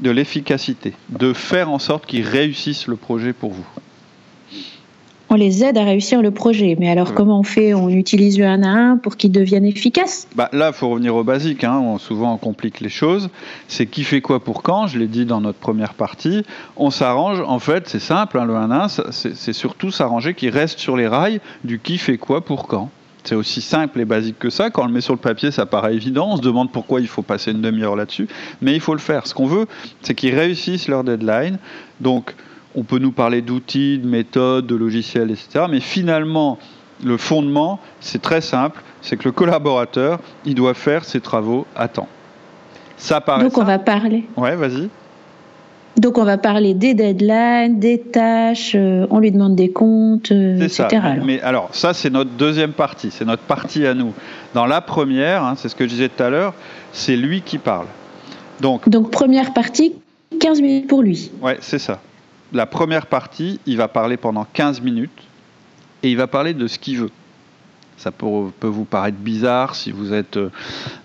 de 0.00 0.10
l'efficacité, 0.10 0.92
de 1.08 1.32
faire 1.32 1.70
en 1.70 1.78
sorte 1.78 2.06
qu'ils 2.06 2.26
réussissent 2.26 2.86
le 2.86 2.96
projet 2.96 3.32
pour 3.32 3.52
vous. 3.52 3.66
On 5.28 5.34
les 5.34 5.64
aide 5.64 5.76
à 5.76 5.82
réussir 5.82 6.22
le 6.22 6.30
projet, 6.30 6.76
mais 6.78 6.88
alors 6.88 7.12
comment 7.12 7.40
on 7.40 7.42
fait? 7.42 7.74
On 7.74 7.88
utilise 7.88 8.38
le 8.38 8.46
1 8.46 8.62
à 8.62 8.68
1 8.68 8.96
pour 8.98 9.16
qu'ils 9.16 9.32
deviennent 9.32 9.64
efficaces 9.64 10.28
bah, 10.36 10.48
Là, 10.52 10.70
il 10.72 10.72
faut 10.72 10.88
revenir 10.88 11.16
au 11.16 11.24
basique, 11.24 11.64
hein. 11.64 11.96
souvent 11.98 12.32
on 12.34 12.36
complique 12.36 12.78
les 12.78 12.88
choses. 12.88 13.28
C'est 13.66 13.86
qui 13.86 14.04
fait 14.04 14.20
quoi 14.20 14.38
pour 14.38 14.62
quand, 14.62 14.86
je 14.86 15.00
l'ai 15.00 15.08
dit 15.08 15.24
dans 15.24 15.40
notre 15.40 15.58
première 15.58 15.94
partie. 15.94 16.44
On 16.76 16.90
s'arrange, 16.90 17.40
en 17.44 17.58
fait 17.58 17.88
c'est 17.88 17.98
simple, 17.98 18.38
hein, 18.38 18.44
le 18.44 18.54
1 18.54 18.70
à 18.70 18.84
1, 18.84 18.88
c'est 19.10 19.52
surtout 19.52 19.90
s'arranger 19.90 20.34
qu'il 20.34 20.50
reste 20.50 20.78
sur 20.78 20.96
les 20.96 21.08
rails 21.08 21.40
du 21.64 21.80
qui 21.80 21.98
fait 21.98 22.18
quoi 22.18 22.44
pour 22.44 22.68
quand. 22.68 22.90
C'est 23.26 23.34
aussi 23.34 23.60
simple 23.60 24.00
et 24.00 24.04
basique 24.04 24.38
que 24.38 24.50
ça. 24.50 24.70
Quand 24.70 24.84
on 24.84 24.86
le 24.86 24.92
met 24.92 25.00
sur 25.00 25.12
le 25.12 25.18
papier, 25.18 25.50
ça 25.50 25.66
paraît 25.66 25.94
évident. 25.94 26.28
On 26.30 26.36
se 26.36 26.42
demande 26.42 26.70
pourquoi 26.70 27.00
il 27.00 27.08
faut 27.08 27.22
passer 27.22 27.50
une 27.50 27.60
demi-heure 27.60 27.96
là-dessus. 27.96 28.28
Mais 28.62 28.72
il 28.72 28.80
faut 28.80 28.94
le 28.94 29.00
faire. 29.00 29.26
Ce 29.26 29.34
qu'on 29.34 29.46
veut, 29.46 29.66
c'est 30.02 30.14
qu'ils 30.14 30.34
réussissent 30.34 30.86
leur 30.86 31.02
deadline. 31.02 31.58
Donc, 32.00 32.34
on 32.76 32.84
peut 32.84 32.98
nous 32.98 33.10
parler 33.10 33.42
d'outils, 33.42 33.98
de 33.98 34.06
méthodes, 34.06 34.68
de 34.68 34.76
logiciels, 34.76 35.32
etc. 35.32 35.64
Mais 35.68 35.80
finalement, 35.80 36.60
le 37.04 37.16
fondement, 37.16 37.80
c'est 37.98 38.22
très 38.22 38.40
simple. 38.40 38.80
C'est 39.02 39.16
que 39.16 39.24
le 39.24 39.32
collaborateur, 39.32 40.20
il 40.44 40.54
doit 40.54 40.74
faire 40.74 41.04
ses 41.04 41.20
travaux 41.20 41.66
à 41.74 41.88
temps. 41.88 42.08
Ça 42.96 43.20
paraît. 43.20 43.42
Donc, 43.42 43.58
on 43.58 43.64
va 43.64 43.80
parler. 43.80 44.24
Ouais, 44.36 44.54
vas-y. 44.54 44.88
Donc 45.98 46.18
on 46.18 46.24
va 46.24 46.36
parler 46.36 46.74
des 46.74 46.94
deadlines, 46.94 47.78
des 47.80 47.98
tâches, 47.98 48.74
euh, 48.74 49.06
on 49.10 49.18
lui 49.18 49.32
demande 49.32 49.56
des 49.56 49.70
comptes, 49.70 50.30
euh, 50.30 50.60
etc. 50.60 50.86
Ça. 50.90 51.14
Mais 51.24 51.40
alors 51.40 51.70
ça 51.72 51.94
c'est 51.94 52.10
notre 52.10 52.30
deuxième 52.30 52.72
partie, 52.72 53.10
c'est 53.10 53.24
notre 53.24 53.42
partie 53.42 53.86
à 53.86 53.94
nous. 53.94 54.12
Dans 54.52 54.66
la 54.66 54.82
première, 54.82 55.42
hein, 55.42 55.54
c'est 55.56 55.68
ce 55.68 55.74
que 55.74 55.84
je 55.84 55.90
disais 55.90 56.08
tout 56.08 56.22
à 56.22 56.28
l'heure, 56.28 56.54
c'est 56.92 57.16
lui 57.16 57.40
qui 57.40 57.58
parle. 57.58 57.86
Donc, 58.60 58.88
Donc 58.88 59.10
première 59.10 59.54
partie, 59.54 59.94
15 60.38 60.60
minutes 60.60 60.86
pour 60.86 61.02
lui. 61.02 61.30
Ouais, 61.40 61.56
c'est 61.60 61.78
ça. 61.78 62.00
La 62.52 62.66
première 62.66 63.06
partie, 63.06 63.60
il 63.66 63.76
va 63.76 63.88
parler 63.88 64.16
pendant 64.16 64.46
15 64.52 64.82
minutes 64.82 65.22
et 66.02 66.10
il 66.10 66.16
va 66.16 66.26
parler 66.26 66.54
de 66.54 66.66
ce 66.66 66.78
qu'il 66.78 66.98
veut. 66.98 67.10
Ça 67.96 68.10
peut, 68.10 68.26
vous 68.66 68.84
paraître 68.84 69.16
bizarre 69.16 69.74
si 69.74 69.90
vous 69.90 70.12
êtes 70.12 70.36
euh, 70.36 70.50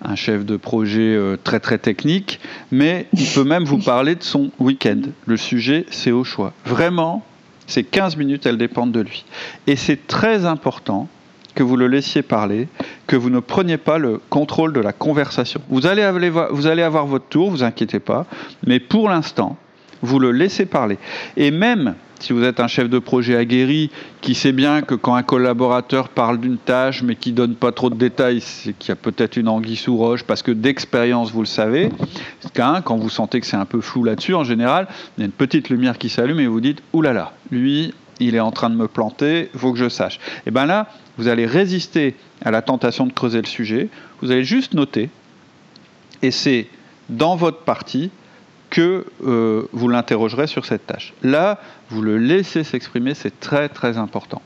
un 0.03 0.15
chef 0.15 0.45
de 0.45 0.57
projet 0.57 1.15
euh, 1.15 1.37
très 1.41 1.59
très 1.59 1.77
technique, 1.77 2.39
mais 2.71 3.07
il 3.13 3.27
peut 3.27 3.45
même 3.45 3.63
vous 3.63 3.77
parler 3.77 4.15
de 4.15 4.23
son 4.23 4.51
week-end. 4.59 5.01
Le 5.25 5.37
sujet, 5.37 5.85
c'est 5.89 6.11
au 6.11 6.23
choix. 6.23 6.53
Vraiment, 6.65 7.23
ces 7.67 7.83
15 7.83 8.17
minutes, 8.17 8.45
elles 8.45 8.57
dépendent 8.57 8.91
de 8.91 8.99
lui. 8.99 9.23
Et 9.67 9.77
c'est 9.77 10.07
très 10.07 10.45
important 10.45 11.07
que 11.55 11.63
vous 11.63 11.77
le 11.77 11.87
laissiez 11.87 12.21
parler, 12.21 12.67
que 13.07 13.15
vous 13.15 13.29
ne 13.29 13.39
preniez 13.39 13.77
pas 13.77 13.97
le 13.97 14.21
contrôle 14.29 14.73
de 14.73 14.79
la 14.79 14.93
conversation. 14.93 15.61
Vous 15.69 15.85
allez, 15.85 16.09
vous 16.51 16.67
allez 16.67 16.81
avoir 16.81 17.05
votre 17.05 17.25
tour, 17.27 17.51
vous 17.51 17.63
inquiétez 17.63 17.99
pas, 17.99 18.25
mais 18.65 18.79
pour 18.79 19.09
l'instant, 19.09 19.57
vous 20.01 20.19
le 20.19 20.31
laissez 20.31 20.65
parler. 20.65 20.97
Et 21.37 21.51
même 21.51 21.95
si 22.21 22.33
vous 22.33 22.43
êtes 22.43 22.59
un 22.59 22.67
chef 22.67 22.89
de 22.89 22.99
projet 22.99 23.35
aguerri 23.35 23.89
qui 24.21 24.35
sait 24.35 24.51
bien 24.51 24.81
que 24.81 24.95
quand 24.95 25.15
un 25.15 25.23
collaborateur 25.23 26.09
parle 26.09 26.39
d'une 26.39 26.57
tâche 26.57 27.01
mais 27.01 27.15
qui 27.15 27.31
donne 27.31 27.55
pas 27.55 27.71
trop 27.71 27.89
de 27.89 27.95
détails, 27.95 28.41
c'est 28.41 28.73
qu'il 28.73 28.89
y 28.89 28.91
a 28.91 28.95
peut-être 28.95 29.37
une 29.37 29.47
anguille 29.47 29.75
sous 29.75 29.97
roche 29.97 30.23
parce 30.23 30.43
que 30.43 30.51
d'expérience 30.51 31.31
vous 31.31 31.41
le 31.41 31.47
savez. 31.47 31.89
Quand 32.53 32.97
vous 32.97 33.09
sentez 33.09 33.39
que 33.39 33.47
c'est 33.47 33.57
un 33.57 33.65
peu 33.65 33.81
flou 33.81 34.03
là-dessus, 34.03 34.35
en 34.35 34.43
général, 34.43 34.87
il 35.17 35.21
y 35.21 35.23
a 35.23 35.25
une 35.25 35.31
petite 35.31 35.69
lumière 35.69 35.97
qui 35.97 36.09
s'allume 36.09 36.39
et 36.39 36.47
vous 36.47 36.61
dites 36.61 36.81
oulala, 36.93 37.33
lui, 37.49 37.93
il 38.19 38.35
est 38.35 38.39
en 38.39 38.51
train 38.51 38.69
de 38.69 38.75
me 38.75 38.87
planter, 38.87 39.49
faut 39.55 39.73
que 39.73 39.79
je 39.79 39.89
sache. 39.89 40.19
Et 40.45 40.51
bien 40.51 40.67
là, 40.67 40.87
vous 41.17 41.27
allez 41.27 41.47
résister 41.47 42.15
à 42.43 42.51
la 42.51 42.61
tentation 42.61 43.07
de 43.07 43.13
creuser 43.13 43.41
le 43.41 43.47
sujet. 43.47 43.89
Vous 44.21 44.31
allez 44.31 44.43
juste 44.43 44.75
noter, 44.75 45.09
et 46.21 46.29
c'est 46.29 46.67
dans 47.09 47.35
votre 47.35 47.59
partie 47.59 48.11
que 48.71 49.05
euh, 49.23 49.67
vous 49.73 49.87
l'interrogerez 49.87 50.47
sur 50.47 50.65
cette 50.65 50.87
tâche. 50.87 51.13
Là, 51.21 51.59
vous 51.91 52.01
le 52.01 52.17
laissez 52.17 52.63
s'exprimer, 52.63 53.13
c'est 53.13 53.39
très 53.39 53.69
très 53.69 53.99
important. 53.99 54.41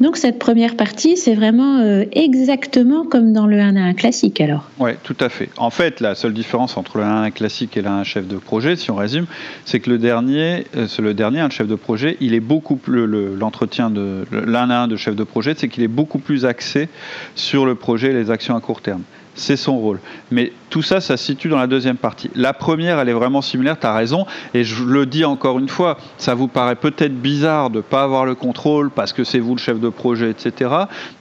Donc 0.00 0.16
cette 0.16 0.40
première 0.40 0.76
partie, 0.76 1.16
c'est 1.16 1.34
vraiment 1.34 1.78
euh, 1.78 2.04
exactement 2.12 3.04
comme 3.04 3.32
dans 3.32 3.46
le 3.46 3.60
1 3.60 3.76
à 3.76 3.80
1 3.80 3.94
classique 3.94 4.40
alors 4.40 4.68
Oui, 4.80 4.90
tout 5.04 5.16
à 5.20 5.28
fait. 5.28 5.50
En 5.56 5.70
fait, 5.70 6.00
la 6.00 6.16
seule 6.16 6.32
différence 6.32 6.76
entre 6.76 6.98
le 6.98 7.04
1 7.04 7.08
à 7.08 7.20
1 7.26 7.30
classique 7.30 7.76
et 7.76 7.82
le 7.82 7.88
1 7.88 8.02
chef 8.02 8.26
de 8.26 8.36
projet, 8.36 8.74
si 8.74 8.90
on 8.90 8.96
résume, 8.96 9.26
c'est 9.64 9.78
que 9.78 9.90
le 9.90 9.98
dernier, 9.98 10.66
euh, 10.76 10.88
le 10.98 11.14
dernier, 11.14 11.46
chef 11.50 11.68
de 11.68 11.76
projet, 11.76 12.16
il 12.20 12.34
est 12.34 12.40
beaucoup 12.40 12.74
plus, 12.74 13.06
l'entretien 13.36 13.88
de 13.88 14.26
l'un 14.32 14.68
à 14.70 14.82
1 14.82 14.88
de 14.88 14.96
chef 14.96 15.14
de 15.14 15.24
projet, 15.24 15.54
c'est 15.56 15.68
qu'il 15.68 15.84
est 15.84 15.88
beaucoup 15.88 16.18
plus 16.18 16.44
axé 16.44 16.88
sur 17.36 17.64
le 17.64 17.76
projet 17.76 18.10
et 18.10 18.14
les 18.14 18.32
actions 18.32 18.56
à 18.56 18.60
court 18.60 18.80
terme 18.80 19.02
c'est 19.34 19.56
son 19.56 19.78
rôle. 19.78 20.00
Mais 20.30 20.52
tout 20.70 20.82
ça, 20.82 21.00
ça 21.00 21.16
se 21.16 21.24
situe 21.24 21.48
dans 21.48 21.58
la 21.58 21.66
deuxième 21.66 21.96
partie. 21.96 22.30
La 22.34 22.52
première, 22.52 22.98
elle 22.98 23.08
est 23.08 23.14
vraiment 23.14 23.42
similaire, 23.42 23.78
tu 23.78 23.86
as 23.86 23.94
raison, 23.94 24.26
et 24.54 24.64
je 24.64 24.84
le 24.84 25.06
dis 25.06 25.24
encore 25.24 25.58
une 25.58 25.68
fois, 25.68 25.98
ça 26.18 26.34
vous 26.34 26.48
paraît 26.48 26.76
peut-être 26.76 27.20
bizarre 27.20 27.70
de 27.70 27.78
ne 27.78 27.82
pas 27.82 28.02
avoir 28.02 28.26
le 28.26 28.34
contrôle 28.34 28.90
parce 28.90 29.12
que 29.12 29.24
c'est 29.24 29.38
vous 29.38 29.54
le 29.54 29.60
chef 29.60 29.80
de 29.80 29.88
projet, 29.88 30.30
etc. 30.30 30.70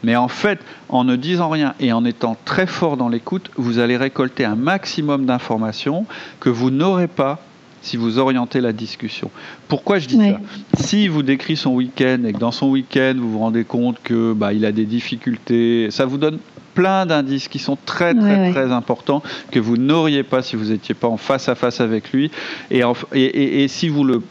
Mais 0.03 0.15
en 0.15 0.27
fait, 0.27 0.59
en 0.89 1.03
ne 1.03 1.15
disant 1.15 1.49
rien 1.49 1.73
et 1.79 1.91
en 1.91 2.05
étant 2.05 2.37
très 2.45 2.67
fort 2.67 2.97
dans 2.97 3.09
l'écoute, 3.09 3.51
vous 3.57 3.79
allez 3.79 3.97
récolter 3.97 4.45
un 4.45 4.55
maximum 4.55 5.25
d'informations 5.25 6.05
que 6.39 6.49
vous 6.49 6.71
n'aurez 6.71 7.07
pas 7.07 7.39
si 7.83 7.97
vous 7.97 8.17
orientez 8.17 8.61
la 8.61 8.71
discussion. 8.71 9.29
Pourquoi 9.67 9.99
je 9.99 10.07
dis 10.07 10.17
ça? 10.17 10.39
Si 10.79 11.09
vous 11.09 11.21
décrit 11.21 11.57
son 11.57 11.71
week-end 11.71 12.19
et 12.25 12.31
que 12.31 12.37
dans 12.37 12.51
son 12.51 12.69
week-end 12.69 13.15
vous 13.17 13.33
vous 13.33 13.39
rendez 13.39 13.65
compte 13.65 13.97
que 14.01 14.31
bah, 14.33 14.53
il 14.53 14.65
a 14.65 14.71
des 14.71 14.85
difficultés, 14.85 15.89
ça 15.91 16.05
vous 16.05 16.17
donne 16.17 16.39
plein 16.73 17.05
d'indices 17.05 17.47
qui 17.47 17.59
sont 17.59 17.77
très 17.85 18.13
très 18.13 18.51
très 18.51 18.71
importants 18.71 19.21
que 19.51 19.59
vous 19.59 19.77
n'auriez 19.77 20.23
pas 20.23 20.41
si 20.41 20.55
vous 20.55 20.65
n'étiez 20.65 20.95
pas 20.95 21.07
en 21.07 21.17
face 21.17 21.49
à 21.49 21.55
face 21.55 21.81
avec 21.81 22.11
lui. 22.11 22.31
Et, 22.71 22.83
et, 23.13 23.67
si 23.67 23.89
vous 23.89 24.03
le 24.03 24.21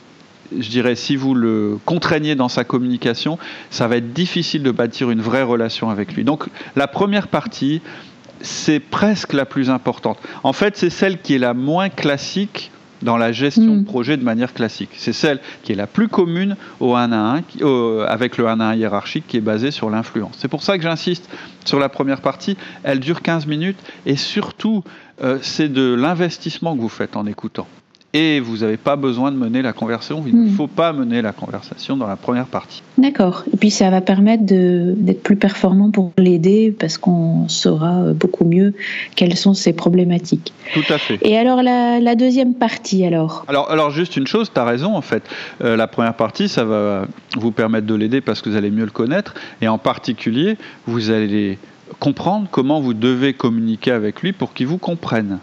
je 0.59 0.69
dirais, 0.69 0.97
si 0.97 1.17
vous 1.17 1.35
le 1.35 1.79
contraignez 1.87 2.35
dans 2.35 2.51
sa 2.51 2.65
communication, 2.65 3.39
ça 3.71 3.89
va 3.89 3.97
être 3.97 4.13
difficile 4.13 4.63
de 4.63 4.71
bâtir 4.71 5.11
une 5.11 5.23
vraie 5.23 5.43
relation 5.43 5.89
avec 5.89 6.13
lui. 6.13 6.25
Donc 6.25 6.45
la 6.77 6.87
première 6.87 7.29
partie, 7.29 7.81
c'est 8.43 8.81
presque 8.81 9.33
la 9.33 9.47
plus 9.47 9.71
importante. 9.71 10.19
En 10.43 10.53
fait, 10.53 10.77
c'est 10.77 10.91
celle 10.91 11.23
qui 11.23 11.35
est 11.35 11.39
la 11.39 11.55
moins 11.55 11.89
classique 11.89 12.71
dans 13.03 13.17
la 13.17 13.33
gestion 13.33 13.77
de 13.77 13.81
mm. 13.81 13.85
projet 13.85 14.17
de 14.17 14.25
manière 14.25 14.55
classique. 14.55 14.91
C'est 14.97 15.13
celle 15.13 15.41
qui 15.63 15.73
est 15.73 15.77
la 15.77 15.87
plus 15.87 16.09
commune 16.09 16.57
au 16.81 16.95
1 16.95 17.13
à 17.13 17.43
1, 17.61 18.05
avec 18.07 18.39
le 18.39 18.49
1 18.49 18.61
à 18.61 18.65
1 18.67 18.75
hiérarchique 18.75 19.25
qui 19.27 19.37
est 19.37 19.43
basé 19.43 19.71
sur 19.71 19.91
l'influence. 19.91 20.35
C'est 20.39 20.49
pour 20.49 20.63
ça 20.63 20.77
que 20.77 20.83
j'insiste 20.83 21.29
sur 21.65 21.79
la 21.79 21.89
première 21.89 22.21
partie. 22.21 22.57
Elle 22.83 23.01
dure 23.01 23.23
15 23.23 23.47
minutes 23.47 23.79
et 24.07 24.17
surtout, 24.17 24.85
euh, 25.23 25.39
c'est 25.43 25.69
de 25.69 25.95
l'investissement 25.95 26.75
que 26.75 26.81
vous 26.81 26.89
faites 26.89 27.17
en 27.17 27.27
écoutant 27.27 27.67
et 28.15 28.41
vous 28.41 28.59
n'avez 28.59 28.77
pas 28.77 28.97
besoin 28.97 29.33
de 29.33 29.37
mener 29.37 29.63
la 29.63 29.73
conversation. 29.73 30.23
Il 30.27 30.37
ne 30.37 30.49
hmm. 30.49 30.55
faut 30.55 30.67
pas 30.67 30.93
mener 30.93 31.23
la 31.23 31.33
conversation 31.33 31.97
dans 31.97 32.07
la 32.07 32.17
première 32.17 32.47
partie. 32.47 32.83
D'accord. 32.99 33.45
Et 33.53 33.57
puis 33.57 33.71
ça 33.71 33.89
va 33.91 34.01
permettre 34.01 34.45
d'être 34.45 35.23
plus 35.23 35.37
performant 35.37 35.91
pour 35.91 36.13
l'aider 36.19 36.75
parce 36.79 36.99
qu'on 36.99 37.49
saura 37.49 38.03
euh, 38.03 38.13
beaucoup 38.13 38.45
mieux 38.45 38.75
quelles 39.17 39.37
sont 39.37 39.55
ses 39.55 39.73
problématiques. 39.73 40.53
Tout 40.75 40.85
à 40.91 40.99
fait. 40.99 41.19
Et 41.23 41.39
alors 41.39 41.63
la, 41.63 42.15
deuxième 42.15 42.55
partie 42.55 43.05
alors? 43.07 43.45
Alors, 43.49 43.71
alors 43.71 43.91
juste 43.91 44.17
une 44.17 44.27
chose, 44.27 44.51
tu 44.53 44.61
as 44.61 44.65
raison 44.65 44.95
en 44.95 45.01
fait. 45.01 45.23
Euh, 45.65 45.77
la 45.77 45.87
première 45.87 46.15
partie, 46.15 46.49
ça 46.49 46.65
va 46.65 47.07
vous 47.37 47.51
permettre 47.51 47.87
de 47.87 47.95
l'aider 47.95 48.21
parce 48.21 48.43
que 48.43 48.51
vous 48.51 48.57
allez 48.57 48.71
mieux 48.71 48.85
le 48.85 48.91
connaître 48.91 49.35
et 49.63 49.69
en 49.69 49.79
particulier, 49.79 50.59
vous 50.87 51.11
allez 51.11 51.59
comprendre 51.99 52.49
comment 52.51 52.81
vous 52.81 52.95
devez 52.95 53.33
communiquer 53.33 53.93
avec 53.93 54.21
lui 54.21 54.33
pour 54.33 54.53
qu'il 54.53 54.67
vous 54.67 54.79
comprenne. 54.79 55.39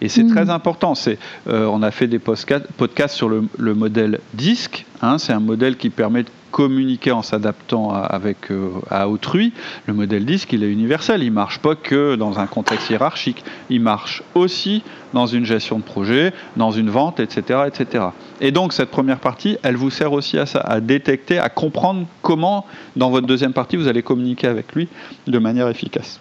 Et 0.00 0.08
c'est 0.08 0.26
très 0.26 0.46
mm. 0.46 0.50
important. 0.50 0.94
C'est, 0.94 1.18
euh, 1.48 1.66
on 1.66 1.82
a 1.82 1.90
fait 1.90 2.06
des 2.06 2.18
podcasts 2.18 3.14
sur 3.14 3.28
le, 3.28 3.74
modèle 3.74 4.20
disque. 4.34 4.86
Hein. 5.00 5.18
c'est 5.18 5.32
un 5.32 5.40
modèle 5.40 5.76
qui 5.76 5.90
permet 5.90 6.22
de 6.24 6.30
communiquer 6.50 7.12
en 7.12 7.22
s'adaptant 7.22 7.92
à, 7.92 8.00
avec 8.00 8.50
euh, 8.50 8.70
à 8.90 9.08
autrui. 9.08 9.52
Le 9.86 9.94
modèle 9.94 10.24
disque, 10.24 10.52
il 10.52 10.62
est 10.62 10.70
universel. 10.70 11.22
Il 11.22 11.32
marche 11.32 11.58
pas 11.58 11.74
que 11.74 12.14
dans 12.14 12.38
un 12.38 12.46
contexte 12.46 12.90
hiérarchique. 12.90 13.42
Il 13.70 13.80
marche 13.80 14.22
aussi 14.34 14.82
dans 15.12 15.26
une 15.26 15.44
gestion 15.44 15.78
de 15.78 15.84
projet, 15.84 16.32
dans 16.56 16.70
une 16.70 16.90
vente, 16.90 17.20
etc., 17.20 17.60
etc. 17.66 18.06
Et 18.40 18.50
donc 18.50 18.72
cette 18.72 18.90
première 18.90 19.18
partie, 19.18 19.58
elle 19.62 19.76
vous 19.76 19.90
sert 19.90 20.12
aussi 20.12 20.38
à 20.38 20.46
ça, 20.46 20.60
à 20.60 20.80
détecter, 20.80 21.38
à 21.38 21.48
comprendre 21.48 22.06
comment, 22.22 22.66
dans 22.96 23.10
votre 23.10 23.26
deuxième 23.26 23.52
partie, 23.52 23.76
vous 23.76 23.88
allez 23.88 24.02
communiquer 24.02 24.46
avec 24.46 24.74
lui 24.74 24.88
de 25.26 25.38
manière 25.38 25.68
efficace. 25.68 26.20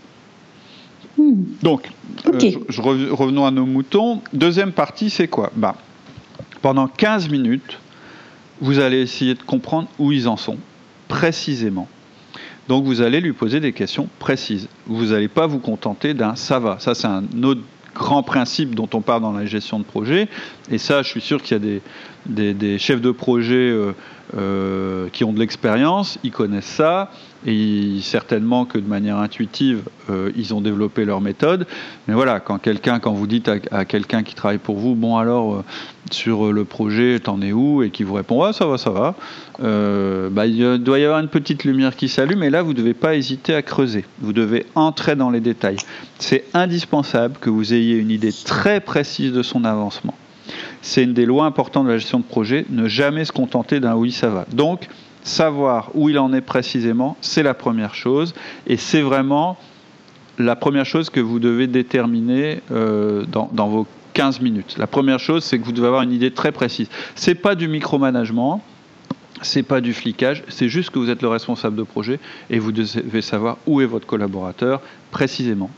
Hmm. 1.17 1.43
Donc, 1.61 1.89
euh, 2.27 2.51
je, 2.69 2.81
revenons 2.81 3.45
à 3.45 3.51
nos 3.51 3.65
moutons. 3.65 4.21
Deuxième 4.33 4.71
partie, 4.71 5.09
c'est 5.09 5.27
quoi? 5.27 5.51
Bah, 5.55 5.75
Pendant 6.61 6.87
15 6.87 7.29
minutes, 7.29 7.79
vous 8.61 8.79
allez 8.79 9.01
essayer 9.01 9.33
de 9.33 9.43
comprendre 9.43 9.87
où 9.99 10.11
ils 10.11 10.27
en 10.27 10.37
sont, 10.37 10.57
précisément. 11.07 11.87
Donc, 12.67 12.85
vous 12.85 13.01
allez 13.01 13.19
lui 13.19 13.33
poser 13.33 13.59
des 13.59 13.73
questions 13.73 14.07
précises. 14.19 14.67
Vous 14.87 15.07
n'allez 15.07 15.27
pas 15.27 15.47
vous 15.47 15.59
contenter 15.59 16.13
d'un 16.13 16.35
ça 16.35 16.59
va. 16.59 16.79
Ça, 16.79 16.93
c'est 16.95 17.07
un 17.07 17.23
autre 17.43 17.61
grand 17.93 18.23
principe 18.23 18.75
dont 18.75 18.89
on 18.93 19.01
parle 19.01 19.21
dans 19.21 19.33
la 19.33 19.45
gestion 19.45 19.79
de 19.79 19.83
projet. 19.83 20.29
Et 20.69 20.77
ça, 20.77 21.01
je 21.01 21.09
suis 21.09 21.21
sûr 21.21 21.41
qu'il 21.41 21.57
y 21.57 21.75
a 21.75 22.53
des, 22.53 22.79
chefs 22.79 23.01
de 23.01 23.11
projet 23.11 23.55
euh, 23.55 23.93
euh, 24.37 25.09
qui 25.11 25.25
ont 25.25 25.33
de 25.33 25.39
l'expérience, 25.39 26.17
ils 26.23 26.31
connaissent 26.31 26.63
ça, 26.63 27.11
et 27.45 27.97
certainement 28.01 28.65
que 28.65 28.77
de 28.77 28.87
manière 28.87 29.17
intuitive, 29.17 29.81
euh, 30.09 30.31
ils 30.37 30.53
ont 30.53 30.61
développé 30.61 31.03
leur 31.03 31.19
méthode. 31.19 31.67
Mais 32.07 32.13
voilà, 32.13 32.39
quand 32.39 32.57
quelqu'un, 32.57 32.99
quand 32.99 33.11
vous 33.11 33.27
dites 33.27 33.51
à, 33.71 33.83
quelqu'un 33.83 34.23
qui 34.23 34.33
travaille 34.33 34.57
pour 34.57 34.77
vous, 34.77 34.95
bon 34.95 35.17
alors 35.17 35.55
euh, 35.55 35.63
sur 36.11 36.53
le 36.53 36.63
projet, 36.63 37.19
t'en 37.19 37.41
es 37.41 37.51
où, 37.51 37.83
et 37.83 37.89
qui 37.89 38.03
vous 38.03 38.13
répond 38.13 38.45
ouais 38.45 38.53
ça 38.53 38.65
va, 38.65 38.77
ça 38.77 38.89
va, 38.89 39.15
bah, 39.59 40.45
il 40.45 40.77
doit 40.77 40.99
y 40.99 41.03
avoir 41.03 41.19
une 41.19 41.27
petite 41.27 41.65
lumière 41.65 41.95
qui 41.95 42.07
s'allume, 42.07 42.43
et 42.43 42.49
là 42.49 42.61
vous 42.61 42.71
ne 42.71 42.77
devez 42.77 42.93
pas 42.93 43.15
hésiter 43.15 43.53
à 43.53 43.61
creuser. 43.61 44.05
Vous 44.21 44.33
devez 44.33 44.65
entrer 44.75 45.17
dans 45.17 45.29
les 45.29 45.41
détails. 45.41 45.77
C'est 46.19 46.45
indispensable 46.53 47.35
que 47.41 47.49
vous 47.49 47.73
ayez 47.73 47.97
une 47.97 48.11
idée 48.11 48.31
très 48.31 48.79
précise 48.79 49.33
de 49.33 49.43
son 49.43 49.65
avancement. 49.65 50.13
C'est 50.81 51.03
une 51.03 51.13
des 51.13 51.25
lois 51.25 51.45
importantes 51.45 51.85
de 51.85 51.91
la 51.91 51.97
gestion 51.97 52.19
de 52.19 52.23
projet, 52.23 52.65
ne 52.69 52.87
jamais 52.87 53.25
se 53.25 53.31
contenter 53.31 53.79
d'un 53.79 53.95
oui, 53.95 54.11
ça 54.11 54.29
va. 54.29 54.45
Donc, 54.51 54.87
savoir 55.23 55.91
où 55.93 56.09
il 56.09 56.17
en 56.17 56.33
est 56.33 56.41
précisément, 56.41 57.17
c'est 57.21 57.43
la 57.43 57.53
première 57.53 57.95
chose, 57.95 58.33
et 58.67 58.77
c'est 58.77 59.01
vraiment 59.01 59.57
la 60.39 60.55
première 60.55 60.85
chose 60.85 61.09
que 61.09 61.19
vous 61.19 61.39
devez 61.39 61.67
déterminer 61.67 62.61
euh, 62.71 63.25
dans, 63.25 63.67
vos 63.67 63.85
15 64.13 64.41
minutes. 64.41 64.75
La 64.77 64.87
première 64.87 65.19
chose, 65.19 65.43
c'est 65.43 65.59
que 65.59 65.65
vous 65.65 65.71
devez 65.71 65.87
avoir 65.87 66.01
une 66.01 66.11
idée 66.11 66.31
très 66.31 66.51
précise. 66.51 66.89
C'est 67.15 67.35
pas 67.35 67.55
du 67.55 67.67
micromanagement, 67.67 68.63
c'est 69.41 69.63
pas 69.63 69.81
du 69.81 69.93
flicage, 69.93 70.43
c'est 70.47 70.69
juste 70.69 70.89
que 70.89 70.99
vous 70.99 71.09
êtes 71.09 71.21
le 71.21 71.27
responsable 71.27 71.75
de 71.75 71.83
projet 71.83 72.19
et 72.49 72.59
vous 72.59 72.71
devez 72.71 73.21
savoir 73.21 73.57
où 73.65 73.81
est 73.81 73.85
votre 73.85 74.07
collaborateur 74.07 74.81
précisément 75.11 75.69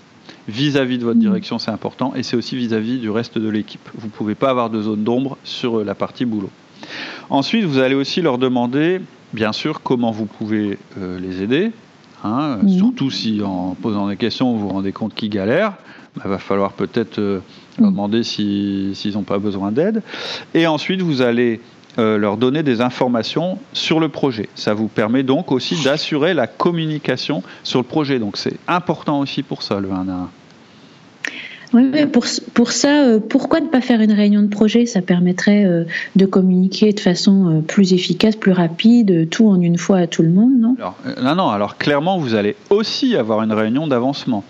vis-à-vis 0.47 0.97
de 0.97 1.03
votre 1.03 1.17
mm. 1.17 1.21
direction, 1.21 1.59
c'est 1.59 1.71
important, 1.71 2.13
et 2.15 2.23
c'est 2.23 2.35
aussi 2.35 2.55
vis-à-vis 2.55 2.99
du 2.99 3.09
reste 3.09 3.37
de 3.37 3.49
l'équipe. 3.49 3.87
Vous 3.95 4.07
ne 4.07 4.11
pouvez 4.11 4.35
pas 4.35 4.49
avoir 4.49 4.69
de 4.69 4.81
zone 4.81 5.03
d'ombre 5.03 5.37
sur 5.43 5.79
euh, 5.79 5.83
la 5.83 5.95
partie 5.95 6.25
boulot. 6.25 6.49
Ensuite, 7.29 7.63
vous 7.63 7.79
allez 7.79 7.95
aussi 7.95 8.21
leur 8.21 8.37
demander, 8.37 9.01
bien 9.33 9.53
sûr, 9.53 9.81
comment 9.81 10.11
vous 10.11 10.25
pouvez 10.25 10.77
euh, 10.97 11.19
les 11.19 11.41
aider, 11.41 11.71
hein, 12.23 12.59
mm. 12.61 12.69
surtout 12.69 13.11
si 13.11 13.41
en 13.41 13.75
posant 13.81 14.07
des 14.07 14.17
questions, 14.17 14.51
vous 14.53 14.59
vous 14.59 14.69
rendez 14.69 14.91
compte 14.91 15.13
qu'ils 15.13 15.29
galèrent. 15.29 15.73
Il 16.15 16.21
bah, 16.21 16.29
va 16.29 16.37
falloir 16.37 16.73
peut-être 16.73 17.19
euh, 17.19 17.39
leur 17.79 17.89
mm. 17.89 17.93
demander 17.93 18.23
s'ils 18.23 19.13
n'ont 19.13 19.23
pas 19.23 19.39
besoin 19.39 19.71
d'aide. 19.71 20.01
Et 20.53 20.67
ensuite, 20.67 21.01
vous 21.01 21.21
allez 21.21 21.59
leur 21.97 22.37
donner 22.37 22.63
des 22.63 22.81
informations 22.81 23.59
sur 23.73 23.99
le 23.99 24.09
projet. 24.09 24.49
Ça 24.55 24.73
vous 24.73 24.87
permet 24.87 25.23
donc 25.23 25.51
aussi 25.51 25.81
d'assurer 25.83 26.33
la 26.33 26.47
communication 26.47 27.43
sur 27.63 27.79
le 27.79 27.85
projet. 27.85 28.19
Donc 28.19 28.37
c'est 28.37 28.57
important 28.67 29.19
aussi 29.19 29.43
pour 29.43 29.63
ça, 29.63 29.79
le 29.79 29.91
1 29.91 30.07
à 30.09 30.11
1. 30.11 30.29
Oui, 31.73 32.05
pour, 32.05 32.25
pour 32.53 32.71
ça, 32.71 33.03
euh, 33.03 33.19
pourquoi 33.19 33.59
ne 33.59 33.67
pas 33.67 33.81
faire 33.81 33.99
une 33.99 34.11
réunion 34.11 34.43
de 34.43 34.47
projet? 34.47 34.85
Ça 34.85 35.01
permettrait 35.01 35.65
euh, 35.65 35.85
de 36.15 36.25
communiquer 36.25 36.93
de 36.93 36.99
façon 36.99 37.49
euh, 37.49 37.61
plus 37.61 37.93
efficace, 37.93 38.35
plus 38.35 38.51
rapide, 38.51 39.27
tout 39.29 39.47
en 39.47 39.59
une 39.59 39.79
fois 39.79 39.97
à 39.97 40.07
tout 40.07 40.21
le 40.21 40.29
monde, 40.29 40.51
non? 40.59 40.75
Non, 41.21 41.35
non, 41.35 41.49
alors 41.49 41.77
clairement, 41.77 42.19
vous 42.19 42.35
allez 42.35 42.55
aussi 42.69 43.15
avoir 43.15 43.41
une 43.41 43.53
réunion 43.53 43.87
d'avancement 43.87 44.43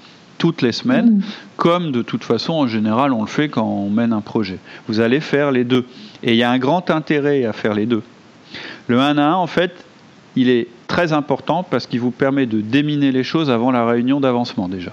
toutes 0.44 0.62
les 0.62 0.74
semaines, 0.74 1.20
mm. 1.20 1.24
comme 1.56 1.94
de 1.94 2.02
toute 2.02 2.26
façon, 2.26 2.52
en 2.52 2.68
général, 2.68 3.14
on 3.14 3.22
le 3.22 3.28
fait 3.28 3.48
quand 3.48 3.64
on 3.64 3.90
mène 3.90 4.12
un 4.12 4.20
projet. 4.20 4.60
Vous 4.90 5.00
allez 5.00 5.22
faire 5.22 5.54
les 5.54 5.64
deux. 5.64 5.86
Et 6.22 6.32
il 6.32 6.36
y 6.36 6.44
a 6.44 6.52
un 6.52 6.58
grand 6.58 6.90
intérêt 6.92 7.46
à 7.46 7.54
faire 7.54 7.74
les 7.74 7.86
deux. 7.86 8.04
Le 8.88 9.00
1 9.00 9.18
à 9.20 9.24
1, 9.24 9.36
en 9.36 9.48
fait, 9.48 9.72
il 10.36 10.50
est 10.50 10.68
très 10.88 11.14
important 11.14 11.64
parce 11.64 11.88
qu'il 11.88 12.02
vous 12.02 12.12
permet 12.12 12.46
de 12.46 12.60
déminer 12.60 13.14
les 13.14 13.24
choses 13.24 13.50
avant 13.50 13.72
la 13.72 13.86
réunion 13.86 14.20
d'avancement 14.20 14.68
déjà. 14.68 14.92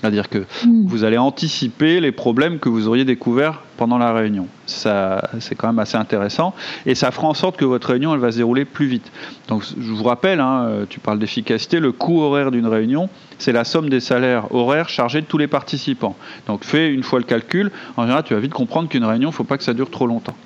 C'est-à-dire 0.00 0.28
que 0.28 0.38
hmm. 0.38 0.86
vous 0.86 1.04
allez 1.04 1.18
anticiper 1.18 2.00
les 2.00 2.12
problèmes 2.12 2.58
que 2.58 2.68
vous 2.68 2.86
auriez 2.86 3.04
découverts 3.04 3.62
pendant 3.76 3.98
la 3.98 4.12
réunion. 4.12 4.46
Ça, 4.66 5.28
c'est 5.40 5.56
quand 5.56 5.66
même 5.66 5.78
assez 5.78 5.96
intéressant. 5.96 6.54
Et 6.86 6.94
ça 6.94 7.10
fera 7.10 7.26
en 7.26 7.34
sorte 7.34 7.56
que 7.56 7.64
votre 7.64 7.88
réunion, 7.88 8.14
elle 8.14 8.20
va 8.20 8.30
se 8.30 8.36
dérouler 8.36 8.64
plus 8.64 8.86
vite. 8.86 9.10
Donc, 9.48 9.64
je 9.64 9.92
vous 9.92 10.04
rappelle, 10.04 10.40
hein, 10.40 10.66
euh, 10.66 10.84
tu 10.88 11.00
parles 11.00 11.18
d'efficacité, 11.18 11.80
le 11.80 11.90
coût 11.90 12.20
horaire 12.20 12.50
d'une 12.50 12.66
réunion, 12.66 13.08
c'est 13.38 13.52
la 13.52 13.64
somme 13.64 13.88
des 13.88 14.00
salaires 14.00 14.54
horaires 14.54 14.88
chargés 14.88 15.20
de 15.20 15.26
tous 15.26 15.38
les 15.38 15.48
participants. 15.48 16.16
Donc, 16.46 16.64
fais 16.64 16.92
une 16.92 17.02
fois 17.02 17.18
le 17.18 17.24
calcul. 17.24 17.72
En 17.96 18.02
général, 18.02 18.22
tu 18.24 18.34
vas 18.34 18.40
vite 18.40 18.54
comprendre 18.54 18.88
qu'une 18.88 19.04
réunion, 19.04 19.28
il 19.28 19.32
ne 19.32 19.36
faut 19.36 19.44
pas 19.44 19.58
que 19.58 19.64
ça 19.64 19.74
dure 19.74 19.90
trop 19.90 20.06
longtemps. 20.06 20.36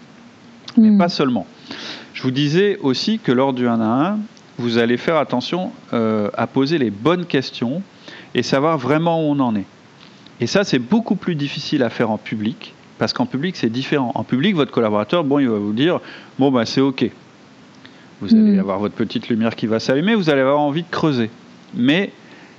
Mais 0.79 0.91
hmm. 0.91 0.99
pas 0.99 1.11
seulement. 1.11 1.47
Je 2.15 2.23
vous 2.23 2.31
disais 2.31 2.79
aussi 2.83 3.19
que 3.19 3.33
lors 3.33 3.53
du 3.53 3.69
1 3.69 3.81
à 3.81 4.11
1, 4.13 4.19
vous 4.59 4.79
allez 4.79 4.97
faire 4.97 5.17
attention 5.17 5.73
euh, 5.93 6.31
à 6.35 6.47
poser 6.47 6.79
les 6.79 6.91
bonnes 6.91 7.27
questions 7.27 7.83
et 8.35 8.43
savoir 8.43 8.79
vraiment 8.79 9.21
où 9.21 9.33
on 9.33 9.41
en 9.41 9.57
est. 9.57 9.67
Et 10.41 10.47
ça, 10.47 10.65
c'est 10.65 10.79
beaucoup 10.79 11.15
plus 11.15 11.35
difficile 11.35 11.83
à 11.83 11.91
faire 11.91 12.11
en 12.11 12.19
public, 12.19 12.75
parce 12.99 13.12
qu'en 13.12 13.27
public, 13.27 13.57
c'est 13.57 13.71
différent. 13.71 14.12
En 14.15 14.25
public, 14.25 14.55
votre 14.55 14.73
collaborateur, 14.73 15.25
bon, 15.25 15.39
il 15.39 15.49
va 15.49 15.59
vous 15.59 15.73
dire, 15.73 16.01
bon, 16.39 16.51
ben, 16.51 16.65
c'est 16.65 16.81
OK. 16.81 17.11
Vous 18.21 18.35
allez 18.35 18.57
hmm. 18.57 18.61
avoir 18.61 18.79
votre 18.79 18.95
petite 18.95 19.29
lumière 19.29 19.57
qui 19.57 19.67
va 19.67 19.81
s'allumer, 19.81 20.15
vous 20.15 20.31
allez 20.31 20.41
avoir 20.41 20.61
envie 20.61 20.83
de 20.83 20.91
creuser. 20.91 21.31
Mais 21.75 22.12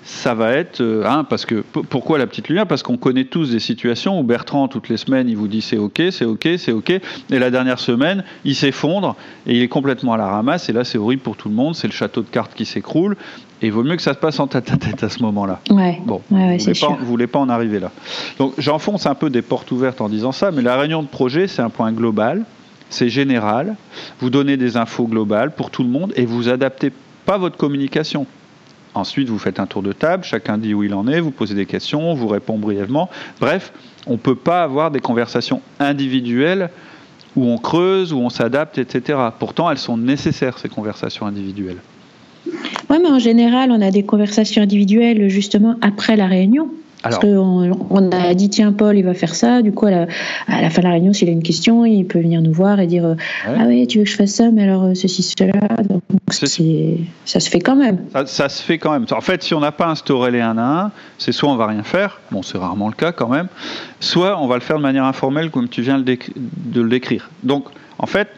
ça 0.06 0.34
va 0.34 0.52
être, 0.52 0.82
euh, 0.82 1.06
hein, 1.06 1.24
parce 1.24 1.46
que 1.46 1.64
pourquoi 1.90 2.18
la 2.18 2.28
petite 2.28 2.50
lumière? 2.50 2.68
Parce 2.68 2.84
qu'on 2.84 2.98
connaît 2.98 3.24
tous 3.24 3.52
des 3.52 3.60
situations 3.60 4.20
où 4.20 4.24
Bertrand 4.24 4.68
toutes 4.68 4.90
les 4.90 4.98
semaines 4.98 5.30
il 5.30 5.38
vous 5.38 5.48
dit 5.48 5.62
c'est 5.62 5.78
ok, 5.78 6.02
c'est 6.12 6.26
ok, 6.26 6.50
c'est 6.58 6.72
ok, 6.72 6.90
et 6.90 7.02
la 7.30 7.50
dernière 7.50 7.80
semaine 7.80 8.24
il 8.44 8.56
s'effondre 8.56 9.16
et 9.48 9.56
il 9.56 9.62
est 9.62 9.68
complètement 9.68 10.14
à 10.14 10.18
la 10.18 10.28
ramasse 10.28 10.70
et 10.70 10.74
là 10.74 10.84
c'est 10.84 10.98
horrible 10.98 11.22
pour 11.22 11.38
tout 11.38 11.48
le 11.48 11.56
monde, 11.56 11.76
c'est 11.76 11.88
le 11.88 11.94
château 11.94 12.22
de 12.22 12.28
cartes 12.28 12.54
qui 12.54 12.66
s'écroule 12.66 13.16
et 13.62 13.68
il 13.68 13.72
vaut 13.72 13.84
mieux 13.84 13.96
que 13.96 14.02
ça 14.02 14.14
se 14.14 14.20
passe 14.20 14.40
en 14.40 14.48
tête 14.48 14.72
à 14.72 14.78
tête 14.78 15.04
à 15.04 15.10
ce 15.10 15.24
moment-là. 15.24 15.62
Ouais. 15.70 16.02
Bon, 16.06 16.22
vous 16.30 16.36
ne 16.36 17.06
voulez 17.06 17.28
pas 17.28 17.40
en 17.40 17.48
arriver 17.48 17.80
là. 17.80 17.92
Donc 18.38 18.54
j'enfonce 18.58 19.06
un 19.06 19.16
peu 19.16 19.30
des 19.30 19.42
portes 19.42 19.72
ouvertes 19.72 20.02
en 20.02 20.10
disant 20.10 20.34
ça, 20.34 20.52
mais 20.52 20.62
la 20.62 20.76
réunion 20.76 21.02
de 21.02 21.08
projet, 21.08 21.48
c'est 21.48 21.62
un 21.62 21.70
point 21.70 21.94
global, 21.94 22.44
c'est 22.90 23.08
général. 23.08 23.76
Vous 24.20 24.30
donnez 24.30 24.58
des 24.58 24.76
infos 24.76 25.08
globales 25.08 25.52
pour 25.52 25.70
tout 25.70 25.84
le 25.84 25.90
monde 25.90 26.12
et 26.18 26.26
vous 26.26 26.50
adaptez 26.50 26.92
pas 27.26 27.38
votre 27.38 27.56
communication. 27.56 28.28
Ensuite, 28.96 29.30
vous 29.30 29.40
faites 29.40 29.60
un 29.60 29.66
tour 29.66 29.82
de 29.82 29.92
table, 29.92 30.24
chacun 30.24 30.58
dit 30.58 30.74
où 30.74 30.84
il 30.84 30.94
en 30.94 31.08
est, 31.08 31.20
vous 31.20 31.32
posez 31.32 31.56
des 31.56 31.66
questions, 31.66 32.14
vous 32.14 32.28
répond 32.28 32.58
brièvement. 32.58 33.10
Bref, 33.40 33.74
on 34.06 34.14
ne 34.14 34.18
peut 34.18 34.36
pas 34.36 34.64
avoir 34.64 34.92
des 34.92 35.00
conversations 35.00 35.62
individuelles 35.80 36.70
où 37.36 37.46
on 37.46 37.58
creuse, 37.58 38.14
où 38.14 38.20
on 38.20 38.30
s'adapte, 38.30 38.78
etc. 38.78 39.18
Pourtant, 39.40 39.72
elles 39.72 39.80
sont 39.80 39.98
nécessaires, 39.98 40.60
ces 40.60 40.70
conversations 40.70 41.26
individuelles. 41.26 41.80
Oui, 42.46 42.98
mais 43.02 43.10
en 43.10 43.20
général, 43.20 43.72
on 43.72 43.82
a 43.82 43.90
des 43.90 44.04
conversations 44.04 44.62
individuelles 44.62 45.30
justement 45.30 45.76
après 45.82 46.16
la 46.16 46.28
réunion. 46.28 46.70
Parce 47.04 47.20
qu'on 47.20 47.72
on 47.90 48.12
a 48.12 48.34
dit, 48.34 48.50
tiens, 48.50 48.72
Paul, 48.72 48.98
il 48.98 49.04
va 49.04 49.14
faire 49.14 49.36
ça. 49.36 49.62
Du 49.62 49.74
coup, 49.74 49.88
à 49.88 49.92
la, 49.92 50.70
fin 50.70 50.82
de 50.82 50.88
la 50.88 50.94
réunion, 50.94 51.12
s'il 51.12 51.28
a 51.28 51.34
une 51.34 51.44
question, 51.44 51.86
il 51.86 52.06
peut 52.06 52.20
venir 52.20 52.42
nous 52.42 52.54
voir 52.54 52.80
et 52.80 52.88
dire 52.88 53.06
euh, 53.06 53.16
Ah 53.46 53.66
oui, 53.68 53.86
tu 53.88 53.98
veux 53.98 54.06
que 54.06 54.10
je 54.10 54.16
fasse 54.16 54.32
ça, 54.32 54.52
mais 54.52 54.64
alors 54.64 54.86
euh, 54.86 54.94
ceci, 54.96 55.22
cela. 55.22 55.60
Donc, 55.84 56.02
ça 56.30 57.40
se 57.40 57.50
fait 57.50 57.60
quand 57.60 57.76
même. 57.76 58.00
Ça, 58.26 58.48
se 58.48 58.64
fait 58.64 58.78
quand 58.78 58.92
même. 58.92 59.06
En 59.12 59.22
fait, 59.22 59.44
si 59.44 59.54
on 59.54 59.60
n'a 59.60 59.74
pas 59.74 59.88
instauré 59.88 60.32
les 60.32 60.40
1 60.40 60.58
à 60.58 60.86
1, 60.86 60.92
c'est 61.18 61.34
soit 61.34 61.50
on 61.50 61.58
va 61.58 61.68
rien 61.68 61.84
faire, 61.84 62.22
bon, 62.32 62.42
c'est 62.42 62.58
rarement 62.58 62.88
le 62.88 62.96
cas 62.96 63.12
quand 63.12 63.28
même, 63.28 63.48
soit 64.00 64.42
on 64.42 64.48
va 64.48 64.56
le 64.56 64.62
faire 64.62 64.78
de 64.78 64.82
manière 64.82 65.06
informelle, 65.06 65.52
comme 65.52 65.68
tu 65.68 65.82
viens 65.82 66.00
de 66.00 66.82
le 66.82 66.90
décrire. 66.90 67.30
Donc, 67.44 67.66
en 68.00 68.06
fait, 68.06 68.30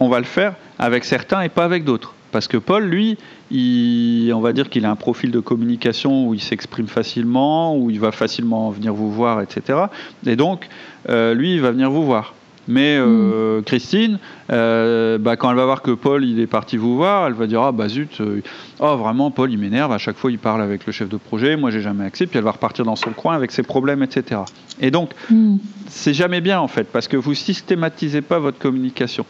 on 0.00 0.08
va 0.08 0.18
le 0.18 0.24
faire 0.24 0.54
avec 0.78 1.04
certains 1.04 1.42
et 1.42 1.50
pas 1.50 1.64
avec 1.64 1.84
d'autres. 1.84 2.14
Parce 2.32 2.48
que 2.48 2.56
Paul, 2.56 2.84
lui, 2.84 3.16
on 3.52 4.40
va 4.40 4.52
dire 4.52 4.70
qu'il 4.70 4.84
a 4.84 4.90
un 4.90 4.96
profil 4.96 5.30
de 5.30 5.40
communication 5.40 6.28
où 6.28 6.34
il 6.34 6.40
s'exprime 6.40 6.88
facilement, 6.88 7.76
où 7.76 7.90
il 7.90 8.00
va 8.00 8.12
facilement 8.12 8.70
venir 8.70 8.94
vous 8.94 9.10
voir, 9.10 9.40
etc. 9.40 9.78
Et 10.26 10.36
donc, 10.36 10.68
euh, 11.08 11.34
lui, 11.34 11.54
il 11.54 11.60
va 11.60 11.70
venir 11.70 11.90
vous 11.90 12.04
voir. 12.04 12.34
Mais 12.66 12.96
euh, 12.98 13.60
mm. 13.60 13.64
Christine, 13.64 14.18
euh, 14.50 15.18
bah, 15.18 15.36
quand 15.36 15.50
elle 15.50 15.56
va 15.56 15.66
voir 15.66 15.82
que 15.82 15.90
Paul 15.90 16.24
il 16.24 16.40
est 16.40 16.46
parti 16.46 16.78
vous 16.78 16.96
voir, 16.96 17.26
elle 17.26 17.34
va 17.34 17.46
dire 17.46 17.60
ah 17.60 17.72
bah 17.72 17.88
zut, 17.88 18.22
oh 18.80 18.96
vraiment 18.96 19.30
Paul 19.30 19.52
il 19.52 19.58
m'énerve 19.58 19.92
à 19.92 19.98
chaque 19.98 20.16
fois 20.16 20.30
il 20.30 20.38
parle 20.38 20.62
avec 20.62 20.86
le 20.86 20.92
chef 20.92 21.10
de 21.10 21.18
projet, 21.18 21.58
moi 21.58 21.70
j'ai 21.70 21.82
jamais 21.82 22.06
accès, 22.06 22.26
puis 22.26 22.38
elle 22.38 22.44
va 22.44 22.52
repartir 22.52 22.86
dans 22.86 22.96
son 22.96 23.10
coin 23.10 23.34
avec 23.34 23.52
ses 23.52 23.64
problèmes 23.64 24.02
etc. 24.02 24.40
Et 24.80 24.90
donc 24.90 25.10
mm. 25.28 25.56
c'est 25.88 26.14
jamais 26.14 26.40
bien 26.40 26.58
en 26.58 26.68
fait 26.68 26.84
parce 26.84 27.06
que 27.06 27.18
vous 27.18 27.34
systématisez 27.34 28.22
pas 28.22 28.38
votre 28.38 28.58
communication. 28.58 29.26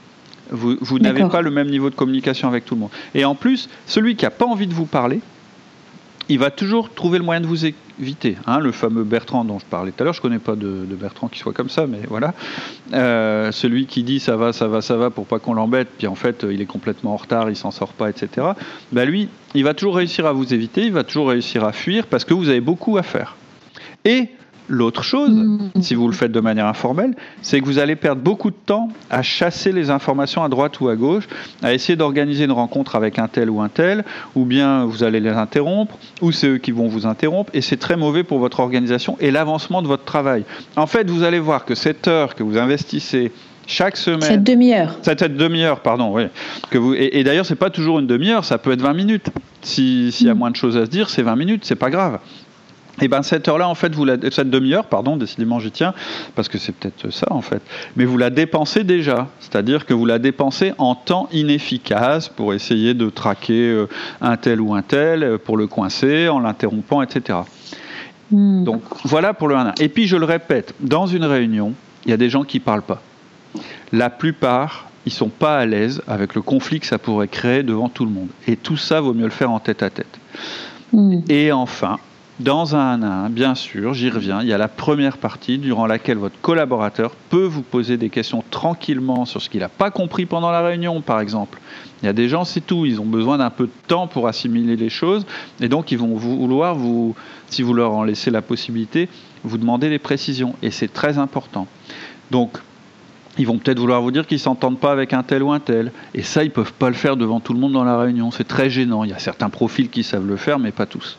Vous, 0.55 0.99
n'avez 0.99 1.25
pas 1.29 1.43
le 1.43 1.51
même 1.51 1.69
niveau 1.69 1.91
de 1.91 1.95
communication 1.95 2.49
avec 2.49 2.65
tout 2.65 2.75
le 2.75 2.83
monde. 2.83 2.91
Et 3.15 3.25
en 3.25 3.35
plus, 3.35 3.69
celui 3.87 4.17
qui 4.17 4.25
n'a 4.25 4.31
pas 4.31 4.47
envie 4.47 4.67
de 4.67 4.75
vous 4.75 4.87
parler, 4.87 5.21
il 6.29 6.39
va 6.39 6.51
toujours 6.51 6.91
trouver 6.91 7.19
le 7.19 7.25
moyen 7.25 7.41
de 7.41 7.47
vous 7.47 7.67
éviter. 7.67 8.37
Hein, 8.47 8.59
le 8.61 8.73
fameux 8.73 9.05
Bertrand 9.05 9.45
dont 9.45 9.59
je 9.59 9.67
parlais 9.67 9.93
tout 9.93 10.03
à 10.03 10.05
l'heure, 10.05 10.15
je 10.15 10.21
ne 10.21 10.23
connais 10.23 10.39
pas 10.39 10.57
de, 10.57 10.87
Bertrand 10.99 11.29
qui 11.29 11.39
soit 11.39 11.53
comme 11.53 11.69
ça, 11.69 11.87
mais 11.87 12.01
voilà. 12.09 12.33
Euh, 12.93 13.53
celui 13.53 13.87
qui 13.87 14.03
dit 14.03 14.21
ça 14.21 14.37
va, 14.37 14.53
ça 14.53 14.67
va, 14.67 14.81
ça 14.81 14.97
va 14.97 15.11
pour 15.11 15.27
pas 15.27 15.39
qu'on 15.39 15.55
l'embête, 15.55 15.89
puis 15.99 16.07
en 16.07 16.15
fait 16.15 16.47
il 16.51 16.61
est 16.61 16.67
complètement 16.67 17.13
en 17.13 17.17
retard, 17.17 17.51
il 17.51 17.57
s'en 17.57 17.71
sort 17.71 17.93
pas, 17.93 18.09
etc. 18.09 18.47
Bah 18.93 19.05
lui, 19.05 19.29
il 19.55 19.65
va 19.65 19.75
toujours 19.75 19.97
réussir 19.97 20.25
à 20.27 20.33
vous 20.33 20.55
éviter, 20.55 20.87
il 20.87 20.93
va 20.93 21.05
toujours 21.05 21.29
réussir 21.29 21.65
à 21.65 21.73
fuir 21.73 22.07
parce 22.07 22.25
que 22.25 22.33
vous 22.33 22.49
avez 22.49 22.61
beaucoup 22.61 22.97
à 22.97 23.03
faire. 23.03 23.37
Et 24.05 24.29
L'autre 24.69 25.03
chose, 25.03 25.31
mm. 25.31 25.83
si 25.83 25.95
vous 25.95 26.07
le 26.07 26.15
faites 26.15 26.33
de 26.33 26.41
manière 26.41 26.67
informelle, 26.67 27.15
c'est 27.43 27.61
que 27.61 27.67
vous 27.67 27.79
allez 27.79 27.97
perdre 27.97 28.23
beaucoup 28.23 28.51
de 28.51 28.57
temps 28.67 28.89
à 29.11 29.23
chasser 29.23 29.73
les 29.73 29.91
informations 29.91 30.43
à 30.43 30.49
droite 30.49 30.81
ou 30.81 30.89
à 30.89 30.97
gauche, 30.97 31.25
à 31.63 31.75
essayer 31.75 31.97
d'organiser 31.97 32.45
une 32.45 32.53
rencontre 32.53 32.97
avec 32.97 33.19
un 33.19 33.29
tel 33.29 33.51
ou 33.51 33.61
un 33.61 33.69
tel, 33.69 34.05
ou 34.35 34.45
bien 34.45 34.85
vous 34.87 35.05
allez 35.05 35.21
les 35.21 35.31
interrompre, 35.31 35.99
ou 36.23 36.33
c'est 36.33 36.49
eux 36.49 36.59
qui 36.59 36.71
vont 36.71 36.89
vous 36.89 37.07
interrompre, 37.07 37.51
et 37.55 37.61
c'est 37.61 37.77
très 37.77 37.97
mauvais 37.97 38.25
pour 38.25 38.39
votre 38.39 38.61
organisation 38.61 39.17
et 39.21 39.31
l'avancement 39.31 39.83
de 39.83 39.87
votre 39.87 40.05
travail. 40.05 40.45
En 40.77 40.87
fait, 40.87 41.11
vous 41.11 41.23
allez 41.23 41.41
voir 41.41 41.65
que 41.65 41.75
cette 41.75 42.09
heure 42.09 42.35
que 42.35 42.43
vous 42.43 42.57
investissez 42.57 43.33
chaque 43.67 43.97
semaine. 43.97 44.23
Cette 44.23 44.45
demi-heure. 44.45 44.97
Cette, 45.03 45.37
demi-heure, 45.37 45.81
pardon, 45.81 46.15
oui. 46.15 46.25
Que 46.71 46.79
vous, 46.79 46.95
et, 46.95 47.19
et 47.19 47.25
d'ailleurs, 47.25 47.47
c'est 47.47 47.55
pas 47.55 47.71
toujours 47.71 47.99
une 47.99 48.07
demi-heure, 48.07 48.45
ça 48.45 48.59
peut 48.59 48.73
être 48.73 48.83
20 48.83 48.93
minutes. 48.95 49.31
S'il 49.63 50.11
y 50.21 50.29
a 50.29 50.35
mm. 50.35 50.39
moins 50.39 50.51
de 50.51 50.57
choses 50.57 50.77
à 50.77 50.85
se 50.85 50.91
dire, 50.91 51.09
c'est 51.09 51.23
20 51.23 51.37
minutes, 51.37 51.65
c'est 51.65 51.75
pas 51.75 51.91
grave. 51.91 52.19
Et 53.01 53.07
eh 53.07 53.09
ben 53.09 53.23
cette 53.23 53.49
heure-là, 53.49 53.69
en 53.69 53.75
fait, 53.75 53.93
vous 53.93 54.05
la, 54.05 54.17
cette 54.31 54.51
demi-heure, 54.51 54.87
pardon, 54.87 55.17
décidément 55.17 55.59
j'y 55.59 55.73
tiens, 55.73 55.95
parce 56.37 56.49
que 56.49 56.59
c'est 56.59 56.71
peut-être 56.71 57.13
ça 57.13 57.27
en 57.31 57.41
fait, 57.41 57.61
mais 57.97 58.05
vous 58.05 58.17
la 58.17 58.31
dépensez 58.31 58.85
déjà, 58.85 59.27
c'est-à-dire 59.41 59.85
que 59.85 59.95
vous 59.95 60.07
la 60.07 60.21
dépensez 60.21 60.75
en 60.79 60.95
temps 60.95 61.29
inefficace 61.33 62.29
pour 62.29 62.55
essayer 62.55 62.95
de 62.95 63.11
traquer 63.11 63.69
euh, 63.69 63.89
un 64.21 64.37
tel 64.37 64.61
ou 64.61 64.75
un 64.75 64.83
tel, 64.83 65.25
euh, 65.25 65.39
pour 65.39 65.57
le 65.57 65.67
coincer, 65.67 66.29
en 66.29 66.39
l'interrompant, 66.39 67.03
etc. 67.03 67.41
Hmm. 68.31 68.63
Donc 68.63 68.83
voilà 69.05 69.35
pour 69.35 69.49
le 69.49 69.57
1 69.57 69.75
Et 69.81 69.89
puis 69.89 70.07
je 70.07 70.17
le 70.17 70.25
répète, 70.25 70.73
dans 70.79 71.09
une 71.09 71.25
réunion, 71.25 71.75
il 72.05 72.11
y 72.11 72.15
a 72.15 72.17
des 72.17 72.31
gens 72.31 72.45
qui 72.45 72.59
ne 72.59 72.63
parlent 72.63 72.83
pas. 72.83 73.03
La 73.93 74.09
plupart, 74.09 74.89
ils 75.05 75.13
sont 75.13 75.31
pas 75.31 75.59
à 75.59 75.67
l'aise 75.67 76.01
avec 76.07 76.37
le 76.37 76.43
conflit 76.43 76.79
que 76.79 76.87
ça 76.87 76.99
pourrait 76.99 77.29
créer 77.29 77.65
devant 77.65 77.89
tout 77.89 78.05
le 78.05 78.13
monde. 78.13 78.29
Et 78.47 78.57
tout 78.57 78.77
ça, 78.77 79.01
vaut 79.01 79.15
mieux 79.15 79.25
le 79.25 79.31
faire 79.31 79.51
en 79.51 79.59
tête 79.59 79.83
à 79.83 79.91
tête. 79.91 80.19
Hmm. 80.93 81.21
Et 81.29 81.51
enfin, 81.51 81.99
dans 82.41 82.75
un 82.75 83.01
1 83.01 83.03
à 83.03 83.15
1, 83.27 83.31
bien 83.31 83.55
sûr, 83.55 83.95
j'y 83.95 84.11
reviens, 84.11 84.43
il 84.43 84.49
y 84.49 84.53
a 84.53 84.59
la 84.59 84.69
première 84.69 85.19
partie 85.19 85.59
durant 85.59 85.87
laquelle 85.87 86.19
votre 86.19 86.41
collaborateur 86.41 87.13
peut 87.31 87.45
vous 87.45 87.63
poser 87.63 87.97
des 87.97 88.11
questions 88.11 88.43
tranquillement 88.51 89.25
sur 89.25 89.41
ce 89.41 89.49
qu'il 89.49 89.61
n'a 89.61 89.69
pas 89.69 89.91
compris 89.91 90.27
pendant 90.27 90.51
la 90.51 90.63
réunion, 90.63 91.01
par 91.01 91.21
exemple. 91.21 91.61
Il 92.03 92.07
y 92.07 92.09
a 92.09 92.13
des 92.13 92.29
gens, 92.29 92.45
c'est 92.45 92.61
tout, 92.61 92.87
ils 92.87 93.01
ont 93.01 93.07
besoin 93.07 93.39
d'un 93.39 93.51
peu 93.51 93.67
de 93.67 93.73
temps 93.87 94.09
pour 94.09 94.27
assimiler 94.27 94.77
les 94.77 94.91
choses, 94.91 95.27
et 95.61 95.69
donc 95.69 95.93
ils 95.93 95.99
vont 95.99 96.17
vouloir, 96.17 96.75
vous, 96.75 97.15
si 97.49 97.63
vous 97.63 97.73
leur 97.73 97.93
en 97.93 98.03
laissez 98.03 98.31
la 98.31 98.43
possibilité, 98.43 99.09
vous 99.45 99.59
demander 99.59 99.89
des 99.89 100.01
précisions, 100.01 100.57
et 100.61 100.73
c'est 100.73 100.93
très 100.93 101.19
important. 101.19 101.69
Donc, 102.33 102.59
ils 103.39 103.47
vont 103.47 103.59
peut-être 103.59 103.79
vouloir 103.79 104.01
vous 104.01 104.11
dire 104.11 104.27
qu'ils 104.27 104.37
ne 104.37 104.43
s'entendent 104.43 104.79
pas 104.79 104.93
avec 104.93 105.13
un 105.13 105.23
tel 105.23 105.43
ou 105.43 105.53
un 105.53 105.59
tel. 105.59 105.91
Et 106.15 106.23
ça, 106.23 106.45
ils 106.45 106.49
ne 106.49 106.53
peuvent 106.53 106.73
pas 106.73 106.89
le 106.89 106.95
faire 106.95 107.17
devant 107.17 107.41
tout 107.41 107.53
le 107.53 107.59
monde 107.59 107.73
dans 107.73 107.83
la 107.83 107.99
réunion. 107.99 108.31
C'est 108.31 108.47
très 108.47 108.71
gênant. 108.71 109.03
Il 109.03 109.11
y 109.11 109.13
a 109.13 109.19
certains 109.19 109.51
profils 109.51 109.91
qui 109.91 110.05
savent 110.05 110.27
le 110.27 110.37
faire, 110.37 110.61
mais 110.61 110.71
pas 110.71 110.87
tous. 110.87 111.19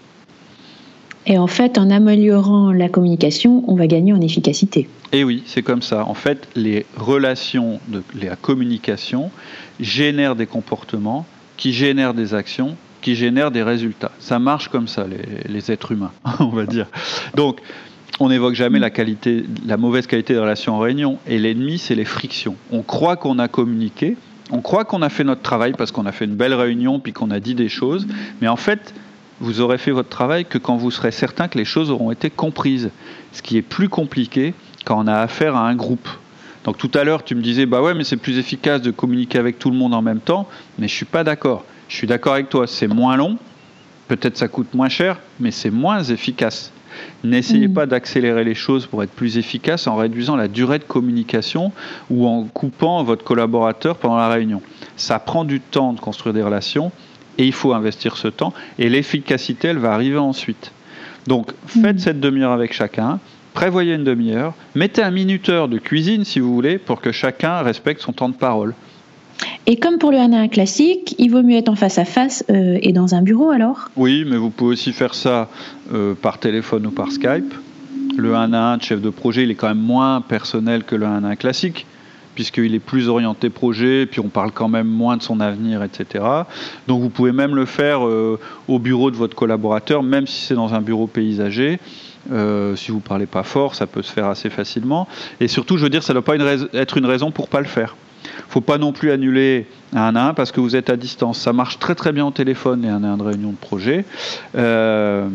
Et 1.27 1.37
en 1.37 1.47
fait, 1.47 1.77
en 1.77 1.89
améliorant 1.89 2.71
la 2.71 2.89
communication, 2.89 3.63
on 3.67 3.75
va 3.75 3.87
gagner 3.87 4.13
en 4.13 4.21
efficacité. 4.21 4.87
Et 5.11 5.23
oui, 5.23 5.43
c'est 5.45 5.63
comme 5.63 5.81
ça. 5.81 6.05
En 6.05 6.13
fait, 6.13 6.47
les 6.55 6.85
relations 6.97 7.79
la 8.21 8.35
communication 8.35 9.31
génèrent 9.79 10.35
des 10.35 10.45
comportements 10.45 11.25
qui 11.57 11.73
génèrent 11.73 12.13
des 12.13 12.33
actions 12.33 12.75
qui 13.05 13.13
génèrent 13.13 13.51
des 13.51 13.61
résultats. 13.61 14.11
Ça 14.17 14.39
marche 14.39 14.69
comme 14.69 14.87
ça, 14.87 15.05
les, 15.47 15.71
êtres 15.71 15.91
humains, 15.91 16.11
on 16.39 16.47
va 16.47 16.65
dire. 16.65 16.87
Donc, 17.35 17.59
on 18.19 18.29
n'évoque 18.29 18.55
jamais 18.55 18.79
la 18.79 18.89
qualité, 18.89 19.45
la 19.63 19.77
mauvaise 19.77 20.07
qualité 20.07 20.33
des 20.33 20.39
relations 20.39 20.73
en 20.73 20.79
réunion. 20.79 21.19
Et 21.27 21.37
l'ennemi, 21.37 21.77
c'est 21.77 21.93
les 21.93 22.03
frictions. 22.03 22.55
On 22.71 22.81
croit 22.81 23.15
qu'on 23.15 23.37
a 23.37 23.47
communiqué, 23.47 24.17
on 24.49 24.61
croit 24.61 24.85
qu'on 24.85 25.03
a 25.03 25.09
fait 25.09 25.23
notre 25.23 25.43
travail 25.43 25.73
parce 25.77 25.91
qu'on 25.91 26.07
a 26.07 26.11
fait 26.11 26.25
une 26.25 26.33
belle 26.33 26.55
réunion 26.55 26.99
puis 26.99 27.13
qu'on 27.13 27.29
a 27.29 27.39
dit 27.39 27.53
des 27.53 27.69
choses, 27.69 28.07
mais 28.41 28.47
en 28.47 28.55
fait, 28.55 28.95
vous 29.39 29.61
aurez 29.61 29.77
fait 29.77 29.91
votre 29.91 30.09
travail 30.09 30.45
que 30.45 30.57
quand 30.57 30.77
vous 30.77 30.91
serez 30.91 31.11
certain 31.11 31.47
que 31.47 31.57
les 31.57 31.65
choses 31.65 31.91
auront 31.91 32.11
été 32.11 32.29
comprises. 32.29 32.89
Ce 33.31 33.41
qui 33.41 33.57
est 33.57 33.61
plus 33.61 33.89
compliqué 33.89 34.53
quand 34.85 35.03
on 35.03 35.07
a 35.07 35.15
affaire 35.15 35.55
à 35.55 35.67
un 35.67 35.75
groupe. 35.75 36.07
Donc 36.63 36.77
tout 36.77 36.91
à 36.93 37.03
l'heure, 37.03 37.23
tu 37.23 37.35
me 37.35 37.41
disais, 37.41 37.65
bah 37.65 37.81
ouais, 37.81 37.93
mais 37.93 38.03
c'est 38.03 38.17
plus 38.17 38.37
efficace 38.37 38.81
de 38.81 38.91
communiquer 38.91 39.37
avec 39.37 39.59
tout 39.59 39.69
le 39.69 39.77
monde 39.77 39.93
en 39.93 40.01
même 40.01 40.19
temps, 40.19 40.47
mais 40.79 40.87
je 40.87 40.93
suis 40.93 41.05
pas 41.05 41.23
d'accord. 41.23 41.63
Je 41.89 41.95
suis 41.95 42.07
d'accord 42.07 42.33
avec 42.33 42.49
toi, 42.49 42.65
c'est 42.65 42.87
moins 42.87 43.15
long, 43.17 43.37
peut-être 44.07 44.37
ça 44.37 44.47
coûte 44.47 44.73
moins 44.73 44.89
cher, 44.89 45.19
mais 45.39 45.51
c'est 45.51 45.69
moins 45.69 46.01
efficace. 46.03 46.71
N'essayez 47.23 47.67
mm. 47.67 47.73
pas 47.73 47.85
d'accélérer 47.85 48.43
les 48.43 48.55
choses 48.55 48.87
pour 48.87 49.03
être 49.03 49.11
plus 49.11 49.37
efficace 49.37 49.85
en 49.85 49.95
réduisant 49.95 50.35
la 50.35 50.47
durée 50.47 50.79
de 50.79 50.83
communication 50.83 51.71
ou 52.09 52.25
en 52.25 52.45
coupant 52.45 53.03
votre 53.03 53.23
collaborateur 53.23 53.97
pendant 53.97 54.17
la 54.17 54.29
réunion. 54.29 54.61
Ça 54.95 55.19
prend 55.19 55.43
du 55.43 55.59
temps 55.59 55.93
de 55.93 55.99
construire 55.99 56.33
des 56.33 56.41
relations 56.41 56.91
et 57.37 57.45
il 57.45 57.53
faut 57.53 57.73
investir 57.73 58.17
ce 58.17 58.27
temps, 58.27 58.53
et 58.79 58.89
l'efficacité, 58.89 59.69
elle 59.69 59.77
va 59.77 59.93
arriver 59.93 60.17
ensuite. 60.17 60.71
Donc 61.27 61.51
faites 61.67 61.97
mm. 61.97 61.99
cette 61.99 62.19
demi-heure 62.19 62.51
avec 62.51 62.73
chacun, 62.73 63.19
prévoyez 63.53 63.95
une 63.95 64.03
demi-heure, 64.03 64.53
mettez 64.75 65.01
un 65.01 65.11
minuteur 65.11 65.67
de 65.67 65.77
cuisine 65.77 66.23
si 66.25 66.39
vous 66.39 66.53
voulez, 66.53 66.77
pour 66.77 67.01
que 67.01 67.11
chacun 67.11 67.61
respecte 67.61 68.01
son 68.01 68.13
temps 68.13 68.29
de 68.29 68.35
parole. 68.35 68.73
Et 69.67 69.77
comme 69.77 69.97
pour 69.97 70.11
le 70.11 70.17
1 70.17 70.33
à 70.33 70.39
1 70.41 70.47
classique, 70.47 71.15
il 71.17 71.31
vaut 71.31 71.41
mieux 71.41 71.57
être 71.57 71.69
en 71.69 71.75
face 71.75 71.97
à 71.97 72.05
face 72.05 72.45
euh, 72.51 72.77
et 72.81 72.93
dans 72.93 73.15
un 73.15 73.21
bureau 73.21 73.49
alors? 73.49 73.89
Oui, 73.95 74.23
mais 74.27 74.37
vous 74.37 74.51
pouvez 74.51 74.73
aussi 74.73 74.93
faire 74.93 75.15
ça 75.15 75.49
euh, 75.93 76.13
par 76.13 76.37
téléphone 76.37 76.85
ou 76.85 76.91
par 76.91 77.11
Skype. 77.11 77.53
Le 78.15 78.35
1 78.35 78.53
à 78.53 78.73
1 78.73 78.77
de 78.77 78.83
chef 78.83 79.01
de 79.01 79.09
projet, 79.09 79.43
il 79.43 79.51
est 79.51 79.55
quand 79.55 79.67
même 79.67 79.77
moins 79.77 80.21
personnel 80.21 80.83
que 80.83 80.95
le 80.95 81.05
1 81.05 81.23
à 81.23 81.27
1 81.29 81.35
classique 81.35 81.85
puisqu'il 82.35 82.75
est 82.75 82.79
plus 82.79 83.07
orienté 83.07 83.49
projet, 83.49 84.05
puis 84.05 84.19
on 84.19 84.27
parle 84.27 84.51
quand 84.51 84.67
même 84.67 84.87
moins 84.87 85.17
de 85.17 85.23
son 85.23 85.39
avenir, 85.39 85.81
etc. 85.81 86.23
Donc 86.87 87.01
vous 87.01 87.09
pouvez 87.09 87.31
même 87.31 87.55
le 87.55 87.65
faire 87.65 88.05
euh, 88.05 88.39
au 88.67 88.77
bureau 88.77 89.09
de 89.09 89.15
votre 89.15 89.35
collaborateur, 89.35 90.03
même 90.03 90.27
si 90.27 90.45
c'est 90.45 90.55
dans 90.55 90.73
un 90.73 90.81
bureau 90.81 91.07
paysager. 91.07 91.79
Euh, 92.31 92.75
si 92.75 92.91
vous 92.91 92.97
ne 92.97 93.03
parlez 93.03 93.27
pas 93.27 93.43
fort, 93.43 93.75
ça 93.75 93.87
peut 93.87 94.01
se 94.01 94.11
faire 94.11 94.27
assez 94.27 94.49
facilement. 94.49 95.07
Et 95.39 95.47
surtout, 95.47 95.77
je 95.77 95.83
veux 95.83 95.89
dire, 95.89 96.03
ça 96.03 96.13
ne 96.13 96.19
doit 96.19 96.25
pas 96.25 96.35
être 96.73 96.97
une 96.97 97.05
raison 97.05 97.31
pour 97.31 97.45
ne 97.45 97.49
pas 97.49 97.61
le 97.61 97.67
faire. 97.67 97.95
Il 98.25 98.47
ne 98.47 98.51
faut 98.51 98.61
pas 98.61 98.77
non 98.77 98.91
plus 98.91 99.11
annuler 99.11 99.67
un 99.93 100.15
à 100.15 100.29
un 100.29 100.33
parce 100.33 100.51
que 100.51 100.59
vous 100.59 100.75
êtes 100.75 100.89
à 100.89 100.97
distance. 100.97 101.39
Ça 101.39 101.53
marche 101.53 101.79
très 101.79 101.95
très 101.95 102.11
bien 102.11 102.25
au 102.25 102.31
téléphone 102.31 102.83
et 102.83 102.89
un 102.89 103.03
à 103.03 103.07
un 103.07 103.17
de 103.17 103.23
réunion 103.23 103.51
de 103.51 103.57
projet. 103.57 104.05
Euh, 104.55 105.27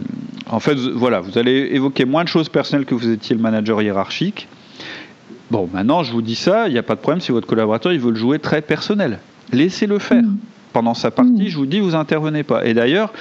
en 0.48 0.60
fait, 0.60 0.74
voilà, 0.74 1.20
vous 1.20 1.38
allez 1.38 1.70
évoquer 1.72 2.04
moins 2.04 2.24
de 2.24 2.28
choses 2.28 2.48
personnelles 2.48 2.86
que 2.86 2.94
vous 2.94 3.08
étiez 3.08 3.36
le 3.36 3.42
manager 3.42 3.80
hiérarchique. 3.80 4.48
Bon, 5.50 5.68
maintenant, 5.72 6.02
je 6.02 6.12
vous 6.12 6.22
dis 6.22 6.36
ça, 6.36 6.68
il 6.68 6.72
n'y 6.72 6.78
a 6.78 6.82
pas 6.82 6.94
de 6.94 7.00
problème 7.00 7.20
si 7.20 7.32
votre 7.32 7.46
collaborateur 7.46 7.92
il 7.92 8.00
veut 8.00 8.10
le 8.10 8.16
jouer 8.16 8.38
très 8.38 8.62
personnel. 8.62 9.18
Laissez-le 9.52 9.98
faire. 9.98 10.22
Mm. 10.22 10.38
Pendant 10.72 10.94
sa 10.94 11.10
partie, 11.10 11.32
mm. 11.32 11.48
je 11.48 11.56
vous 11.56 11.66
dis, 11.66 11.80
vous 11.80 11.96
intervenez 11.96 12.44
pas. 12.44 12.64
Et 12.64 12.74
d'ailleurs, 12.74 13.12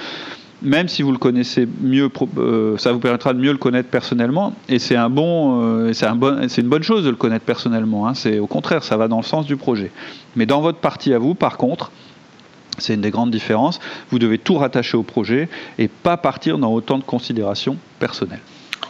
même 0.62 0.88
si 0.88 1.02
vous 1.02 1.10
le 1.10 1.18
connaissez 1.18 1.66
mieux, 1.80 2.10
euh, 2.38 2.76
ça 2.78 2.92
vous 2.92 3.00
permettra 3.00 3.32
de 3.32 3.40
mieux 3.40 3.50
le 3.50 3.58
connaître 3.58 3.88
personnellement. 3.88 4.54
Et 4.68 4.78
c'est 4.78 4.96
un 4.96 5.10
bon, 5.10 5.62
euh, 5.62 5.92
c'est 5.92 6.06
un 6.06 6.14
bon, 6.14 6.48
c'est 6.48 6.60
une 6.60 6.68
bonne 6.68 6.82
chose 6.82 7.04
de 7.04 7.10
le 7.10 7.16
connaître 7.16 7.44
personnellement. 7.44 8.06
Hein. 8.06 8.14
C'est 8.14 8.38
au 8.38 8.46
contraire, 8.46 8.84
ça 8.84 8.96
va 8.96 9.08
dans 9.08 9.16
le 9.16 9.24
sens 9.24 9.46
du 9.46 9.56
projet. 9.56 9.90
Mais 10.36 10.46
dans 10.46 10.60
votre 10.60 10.78
partie 10.78 11.12
à 11.12 11.18
vous, 11.18 11.34
par 11.34 11.56
contre, 11.56 11.90
c'est 12.78 12.94
une 12.94 13.00
des 13.00 13.10
grandes 13.10 13.30
différences. 13.30 13.80
Vous 14.10 14.18
devez 14.18 14.38
tout 14.38 14.54
rattacher 14.54 14.96
au 14.96 15.02
projet 15.02 15.48
et 15.78 15.88
pas 15.88 16.16
partir 16.16 16.58
dans 16.58 16.72
autant 16.72 16.98
de 16.98 17.04
considérations 17.04 17.76
personnelles. 17.98 18.40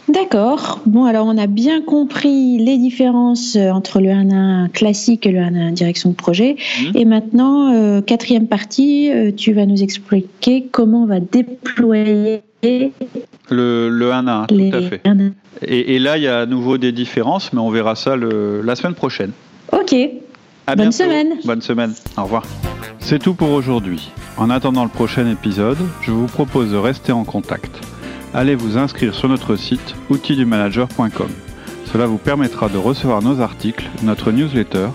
D'accord. 0.07 0.81
Bon, 0.85 1.05
alors 1.05 1.27
on 1.27 1.37
a 1.37 1.47
bien 1.47 1.81
compris 1.81 2.57
les 2.57 2.77
différences 2.77 3.55
euh, 3.55 3.69
entre 3.69 3.99
le 3.99 4.09
1 4.09 4.31
1 4.31 4.69
classique 4.69 5.25
et 5.25 5.31
le 5.31 5.39
1 5.39 5.55
1 5.55 5.71
direction 5.71 6.09
de 6.09 6.15
projet. 6.15 6.55
Mhm. 6.81 6.91
Et 6.95 7.05
maintenant, 7.05 7.73
euh, 7.73 8.01
quatrième 8.01 8.47
partie, 8.47 9.11
euh, 9.11 9.31
tu 9.31 9.53
vas 9.53 9.65
nous 9.65 9.83
expliquer 9.83 10.67
comment 10.71 11.03
on 11.03 11.05
va 11.05 11.19
déployer 11.19 12.41
le, 12.63 13.89
le 13.89 14.11
1 14.11 14.27
1, 14.27 14.45
tout 14.47 14.55
à 14.73 14.81
fait. 14.81 15.01
Et, 15.63 15.99
là, 15.99 16.17
il 16.17 16.23
y 16.23 16.27
a 16.27 16.39
à 16.39 16.45
nouveau 16.45 16.77
des 16.77 16.91
différences, 16.91 17.53
mais 17.53 17.59
on 17.59 17.69
verra 17.69 17.95
ça 17.95 18.15
la 18.15 18.75
semaine 18.75 18.95
prochaine. 18.95 19.31
Ok. 19.71 19.95
Bonne 20.75 20.91
semaine. 20.91 21.33
Bonne 21.45 21.61
semaine. 21.61 21.93
Au 22.17 22.23
revoir. 22.23 22.43
C'est 22.99 23.19
tout 23.19 23.33
pour 23.33 23.51
aujourd'hui. 23.51 24.11
En 24.37 24.49
attendant 24.49 24.83
le 24.83 24.89
prochain 24.89 25.29
épisode, 25.29 25.77
je 26.01 26.11
vous 26.11 26.27
propose 26.27 26.71
de 26.71 26.77
rester 26.77 27.11
en 27.11 27.23
contact 27.23 27.81
allez 28.33 28.55
vous 28.55 28.77
inscrire 28.77 29.13
sur 29.13 29.29
notre 29.29 29.55
site 29.55 29.95
outildumanager.com. 30.09 31.29
Cela 31.85 32.05
vous 32.05 32.17
permettra 32.17 32.69
de 32.69 32.77
recevoir 32.77 33.21
nos 33.21 33.41
articles, 33.41 33.89
notre 34.03 34.31
newsletter 34.31 34.87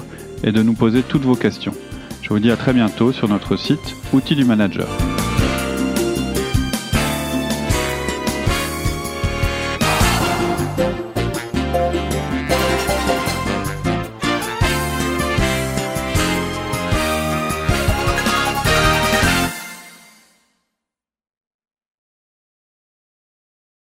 et 0.45 0.53
de 0.53 0.63
nous 0.63 0.75
poser 0.75 1.03
toutes 1.03 1.25
vos 1.25 1.37
questions. 1.37 1.75
Je 2.23 2.31
vous 2.31 2.39
dis 2.39 2.51
à 2.51 2.57
très 2.57 2.73
bientôt 2.73 3.13
sur 3.13 3.29
notre 3.29 3.57
site 3.57 3.95
Outils 4.13 4.37
du 4.37 4.45
Manager. 4.45 4.89